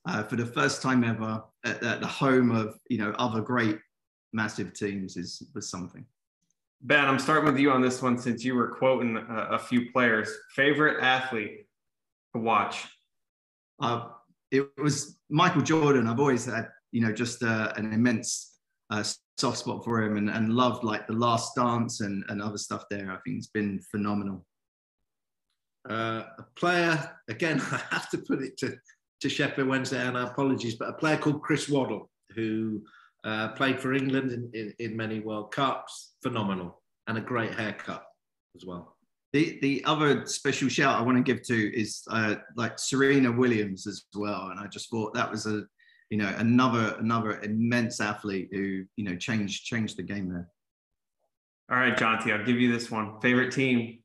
uh, 0.06 0.22
for 0.22 0.36
the 0.36 0.46
first 0.46 0.80
time 0.80 1.02
ever 1.02 1.42
at, 1.64 1.82
at, 1.82 2.00
the 2.00 2.06
home 2.06 2.50
of 2.50 2.78
you 2.88 2.98
know 2.98 3.12
other 3.18 3.40
great 3.40 3.78
massive 4.32 4.72
teams 4.72 5.16
is 5.16 5.42
was 5.54 5.68
something. 5.68 6.04
Ben, 6.82 7.06
I'm 7.06 7.18
starting 7.18 7.46
with 7.46 7.58
you 7.58 7.72
on 7.72 7.82
this 7.82 8.00
one 8.00 8.16
since 8.18 8.44
you 8.44 8.54
were 8.54 8.68
quoting 8.68 9.16
a, 9.16 9.48
a 9.52 9.58
few 9.58 9.90
players. 9.90 10.30
Favorite 10.54 11.02
athlete 11.02 11.66
to 12.34 12.40
watch? 12.40 12.84
Uh, 13.80 14.10
it 14.52 14.68
was 14.80 15.18
Michael 15.28 15.62
Jordan. 15.62 16.06
I've 16.06 16.20
always 16.20 16.44
had 16.44 16.68
you 16.92 17.00
know 17.00 17.12
just 17.12 17.42
uh, 17.42 17.72
an 17.76 17.92
immense 17.92 18.58
uh, 18.90 19.02
soft 19.38 19.58
spot 19.58 19.84
for 19.84 20.02
him 20.02 20.16
and, 20.16 20.30
and 20.30 20.52
loved 20.52 20.84
like 20.84 21.06
the 21.06 21.12
last 21.12 21.54
dance 21.54 22.00
and, 22.00 22.24
and 22.28 22.40
other 22.40 22.58
stuff 22.58 22.84
there. 22.90 23.10
I 23.10 23.18
think 23.24 23.38
it's 23.38 23.48
been 23.48 23.80
phenomenal. 23.90 24.44
Uh, 25.88 26.24
a 26.38 26.44
player, 26.56 27.10
again, 27.28 27.60
I 27.72 27.80
have 27.90 28.10
to 28.10 28.18
put 28.18 28.42
it 28.42 28.56
to 28.58 28.76
to 29.20 29.28
Sheffield 29.28 29.68
Wednesday, 29.68 30.00
and 30.00 30.16
apologies, 30.16 30.76
but 30.76 30.90
a 30.90 30.92
player 30.92 31.16
called 31.16 31.42
Chris 31.42 31.68
Waddle, 31.68 32.08
who 32.36 32.82
uh, 33.24 33.48
played 33.48 33.80
for 33.80 33.92
England 33.92 34.30
in, 34.30 34.50
in, 34.54 34.74
in, 34.78 34.96
many 34.96 35.18
World 35.18 35.50
Cups, 35.50 36.14
phenomenal, 36.22 36.80
and 37.08 37.18
a 37.18 37.20
great 37.20 37.52
haircut 37.52 38.04
as 38.54 38.64
well. 38.64 38.96
The 39.32 39.58
the 39.60 39.84
other 39.84 40.24
special 40.26 40.68
shout 40.68 40.98
I 40.98 41.02
want 41.02 41.18
to 41.18 41.22
give 41.22 41.42
to 41.44 41.76
is 41.76 42.02
uh, 42.10 42.36
like 42.56 42.78
Serena 42.78 43.32
Williams 43.32 43.86
as 43.86 44.04
well, 44.14 44.48
and 44.50 44.60
I 44.60 44.66
just 44.68 44.88
thought 44.90 45.14
that 45.14 45.30
was 45.30 45.46
a 45.46 45.64
you 46.10 46.18
know 46.18 46.32
another 46.38 46.96
another 47.00 47.40
immense 47.40 48.00
athlete 48.00 48.48
who 48.52 48.84
you 48.96 49.04
know 49.04 49.16
changed 49.16 49.64
changed 49.64 49.96
the 49.96 50.02
game 50.02 50.30
there. 50.30 50.48
All 51.70 51.76
right, 51.76 51.96
Jonty, 51.96 52.32
I'll 52.32 52.46
give 52.46 52.60
you 52.60 52.72
this 52.72 52.90
one. 52.90 53.20
Favorite 53.20 53.52
team 53.52 53.98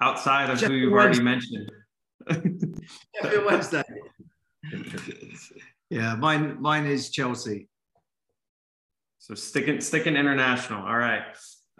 outside 0.00 0.50
of 0.50 0.60
who 0.60 0.72
you've 0.72 0.92
already 0.92 1.22
mentioned. 1.22 1.70
Sheffield 2.30 3.44
Wednesday. 3.44 3.82
yeah, 5.90 6.14
mine 6.16 6.60
mine 6.60 6.86
is 6.86 7.10
Chelsea. 7.10 7.68
So 9.18 9.34
sticking 9.34 9.80
sticking 9.80 10.16
international. 10.16 10.86
All 10.86 10.96
right. 10.96 11.22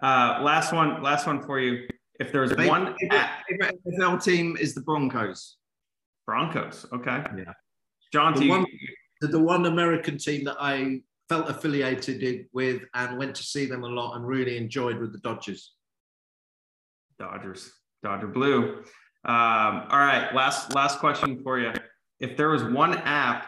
Uh, 0.03 0.41
last 0.43 0.73
one, 0.73 1.03
last 1.03 1.27
one 1.27 1.43
for 1.43 1.61
you. 1.61 1.87
If 2.19 2.33
there's 2.33 2.51
favorite, 2.51 2.69
one 2.69 2.95
favorite 3.49 3.79
NFL 3.87 4.23
team 4.23 4.57
is 4.59 4.75
the 4.75 4.83
Broncos. 4.83 5.57
Broncos. 6.27 6.87
Okay. 6.93 7.23
Yeah. 7.37 7.53
John, 8.13 8.39
the 8.39 8.49
one, 8.49 8.67
the 9.21 9.39
one 9.39 9.67
American 9.67 10.19
team 10.19 10.45
that 10.45 10.57
I 10.61 11.01
felt 11.29 11.49
affiliated 11.49 12.47
with 12.53 12.83
and 12.95 13.19
went 13.19 13.37
to 13.37 13.43
see 13.43 13.67
them 13.67 13.85
a 13.85 13.89
lot 13.89 14.17
and 14.17 14.27
really 14.27 14.57
enjoyed 14.57 14.99
with 14.99 15.13
the 15.13 15.19
Dodgers. 15.19 15.75
Dodgers. 17.19 17.71
Dodger 18.03 18.29
Blue. 18.29 18.83
Um, 19.25 19.87
all 19.91 19.99
right. 19.99 20.31
Last 20.35 20.75
last 20.75 20.99
question 20.99 21.43
for 21.43 21.59
you 21.59 21.73
if 22.21 22.37
there 22.37 22.51
was 22.51 22.63
one 22.63 22.95
app 22.99 23.47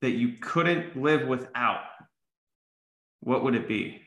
that 0.00 0.12
you 0.12 0.34
couldn't 0.40 0.96
live 1.00 1.28
without, 1.28 1.82
what 3.20 3.44
would 3.44 3.54
it 3.54 3.68
be? 3.68 4.00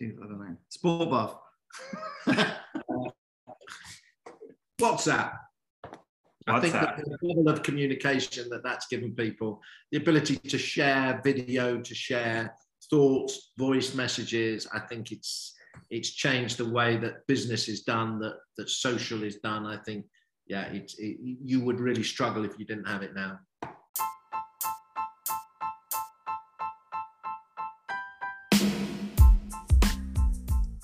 Jeez, 0.00 0.16
I 0.22 0.26
don't 0.26 0.38
know. 0.38 0.56
Sport 0.68 1.10
buff. 1.10 1.36
WhatsApp. 4.80 5.36
I 6.46 6.60
think 6.60 6.74
WhatsApp. 6.74 6.96
the 6.96 7.18
level 7.22 7.48
of 7.48 7.62
communication 7.64 8.48
that 8.50 8.62
that's 8.62 8.86
given 8.86 9.12
people, 9.14 9.60
the 9.90 9.98
ability 9.98 10.36
to 10.36 10.56
share 10.56 11.20
video, 11.24 11.80
to 11.80 11.94
share 11.94 12.54
thoughts, 12.88 13.50
voice 13.58 13.94
messages. 13.94 14.68
I 14.72 14.78
think 14.80 15.10
it's 15.10 15.54
it's 15.90 16.10
changed 16.10 16.56
the 16.58 16.68
way 16.68 16.96
that 16.96 17.26
business 17.26 17.68
is 17.68 17.82
done, 17.82 18.18
that 18.20 18.36
that 18.56 18.68
social 18.68 19.22
is 19.22 19.36
done. 19.36 19.66
I 19.66 19.76
think, 19.78 20.06
yeah, 20.46 20.66
it's 20.72 20.98
it, 20.98 21.16
you 21.20 21.60
would 21.60 21.80
really 21.80 22.02
struggle 22.02 22.44
if 22.44 22.58
you 22.58 22.64
didn't 22.64 22.88
have 22.88 23.02
it 23.02 23.14
now. 23.14 23.38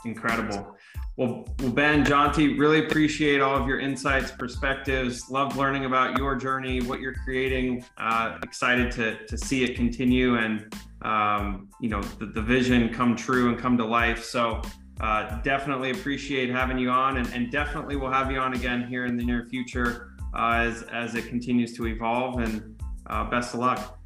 Incredible. 0.04 0.76
Well, 1.16 1.46
well, 1.60 1.70
Ben, 1.70 2.04
Jonty, 2.04 2.58
really 2.58 2.84
appreciate 2.84 3.40
all 3.40 3.56
of 3.56 3.68
your 3.68 3.78
insights, 3.78 4.32
perspectives. 4.32 5.30
Love 5.30 5.56
learning 5.56 5.84
about 5.84 6.18
your 6.18 6.34
journey, 6.34 6.82
what 6.82 7.00
you're 7.00 7.14
creating. 7.24 7.84
Uh, 7.96 8.38
excited 8.42 8.90
to 8.92 9.24
to 9.26 9.38
see 9.38 9.62
it 9.62 9.76
continue 9.76 10.36
and 10.36 10.74
um, 11.02 11.68
you 11.80 11.88
know 11.88 12.02
the, 12.18 12.26
the 12.26 12.42
vision 12.42 12.92
come 12.92 13.14
true 13.14 13.48
and 13.48 13.58
come 13.58 13.78
to 13.78 13.84
life. 13.84 14.24
So 14.24 14.60
uh, 15.00 15.40
definitely 15.42 15.90
appreciate 15.90 16.50
having 16.50 16.78
you 16.78 16.90
on, 16.90 17.16
and, 17.16 17.26
and 17.34 17.50
definitely 17.50 17.96
we'll 17.96 18.12
have 18.12 18.30
you 18.30 18.38
on 18.38 18.54
again 18.54 18.86
here 18.86 19.06
in 19.06 19.16
the 19.16 19.24
near 19.24 19.46
future 19.50 20.12
uh, 20.34 20.52
as 20.58 20.82
as 20.84 21.14
it 21.14 21.28
continues 21.28 21.74
to 21.76 21.86
evolve. 21.86 22.40
And 22.40 22.80
uh, 23.06 23.28
best 23.28 23.54
of 23.54 23.60
luck. 23.60 23.98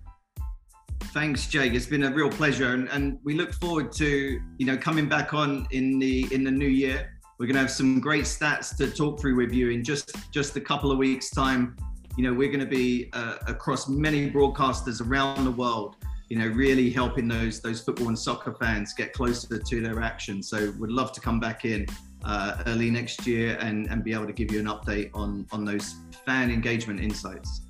Thanks, 1.13 1.47
Jake. 1.47 1.75
It's 1.75 1.87
been 1.87 2.05
a 2.05 2.11
real 2.11 2.31
pleasure, 2.31 2.75
and, 2.75 2.89
and 2.91 3.19
we 3.23 3.35
look 3.35 3.53
forward 3.55 3.93
to 3.93 4.41
you 4.59 4.67
know 4.67 4.77
coming 4.77 5.09
back 5.09 5.35
on 5.35 5.67
in 5.71 5.99
the 5.99 6.27
in 6.33 6.45
the 6.45 6.51
new 6.51 6.69
year. 6.69 7.15
We're 7.39 7.47
going 7.47 7.55
to 7.55 7.61
have 7.61 7.71
some 7.71 8.01
great 8.01 8.25
stats 8.25 8.77
to 8.79 8.91
talk 8.91 9.21
through 9.21 9.37
with 9.37 9.53
you 9.53 9.71
in 9.71 9.85
just 9.85 10.13
just 10.33 10.57
a 10.57 10.61
couple 10.61 10.91
of 10.91 10.99
weeks' 10.99 11.31
time. 11.31 11.77
You 12.17 12.25
know, 12.25 12.35
we're 12.35 12.49
going 12.49 12.61
to 12.61 12.67
be 12.67 13.11
uh, 13.13 13.37
across 13.47 13.89
many 13.89 14.29
broadcasters 14.29 15.07
around 15.07 15.45
the 15.45 15.53
world. 15.53 15.97
You 16.29 16.39
know, 16.39 16.47
really 16.49 16.91
helping 16.91 17.29
those 17.29 17.61
those 17.61 17.81
football 17.81 18.09
and 18.09 18.19
soccer 18.19 18.55
fans 18.55 18.93
get 18.93 19.13
closer 19.13 19.59
to 19.59 19.81
their 19.81 20.01
action. 20.01 20.43
So, 20.43 20.73
we'd 20.79 20.91
love 20.91 21.13
to 21.13 21.21
come 21.21 21.41
back 21.41 21.65
in 21.65 21.87
uh, 22.25 22.63
early 22.67 22.91
next 22.91 23.27
year 23.27 23.57
and 23.61 23.87
and 23.89 24.05
be 24.05 24.13
able 24.13 24.27
to 24.27 24.33
give 24.33 24.53
you 24.53 24.61
an 24.61 24.67
update 24.67 25.11
on 25.15 25.47
on 25.53 25.65
those 25.65 25.97
fan 26.27 26.51
engagement 26.51 27.01
insights. 27.01 27.63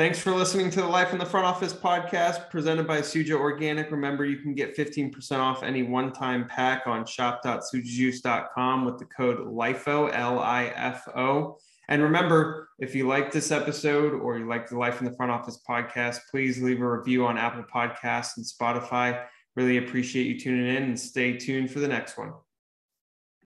Thanks 0.00 0.18
for 0.18 0.34
listening 0.34 0.70
to 0.70 0.80
the 0.80 0.86
Life 0.86 1.12
in 1.12 1.18
the 1.18 1.26
Front 1.26 1.44
Office 1.44 1.74
podcast 1.74 2.48
presented 2.48 2.86
by 2.86 3.02
Suja 3.02 3.32
Organic. 3.32 3.90
Remember, 3.90 4.24
you 4.24 4.38
can 4.38 4.54
get 4.54 4.74
15% 4.74 5.40
off 5.40 5.62
any 5.62 5.82
one 5.82 6.10
time 6.10 6.46
pack 6.48 6.86
on 6.86 7.04
shop.sujajuice.com 7.04 8.86
with 8.86 8.96
the 8.96 9.04
code 9.04 9.40
LIFO, 9.40 10.10
L 10.14 10.38
I 10.38 10.72
F 10.74 11.06
O. 11.14 11.58
And 11.90 12.02
remember, 12.02 12.68
if 12.78 12.94
you 12.94 13.08
like 13.08 13.32
this 13.32 13.50
episode 13.50 14.14
or 14.14 14.38
you 14.38 14.46
like 14.46 14.68
the 14.68 14.78
Life 14.78 15.00
in 15.00 15.06
the 15.06 15.16
Front 15.16 15.32
Office 15.32 15.60
podcast, 15.68 16.20
please 16.30 16.62
leave 16.62 16.80
a 16.80 16.88
review 16.88 17.26
on 17.26 17.36
Apple 17.36 17.64
Podcasts 17.64 18.36
and 18.36 18.46
Spotify. 18.46 19.24
Really 19.56 19.78
appreciate 19.78 20.26
you 20.26 20.38
tuning 20.38 20.68
in 20.74 20.84
and 20.84 20.98
stay 20.98 21.36
tuned 21.36 21.70
for 21.70 21.80
the 21.80 21.88
next 21.88 22.16
one. 22.16 22.32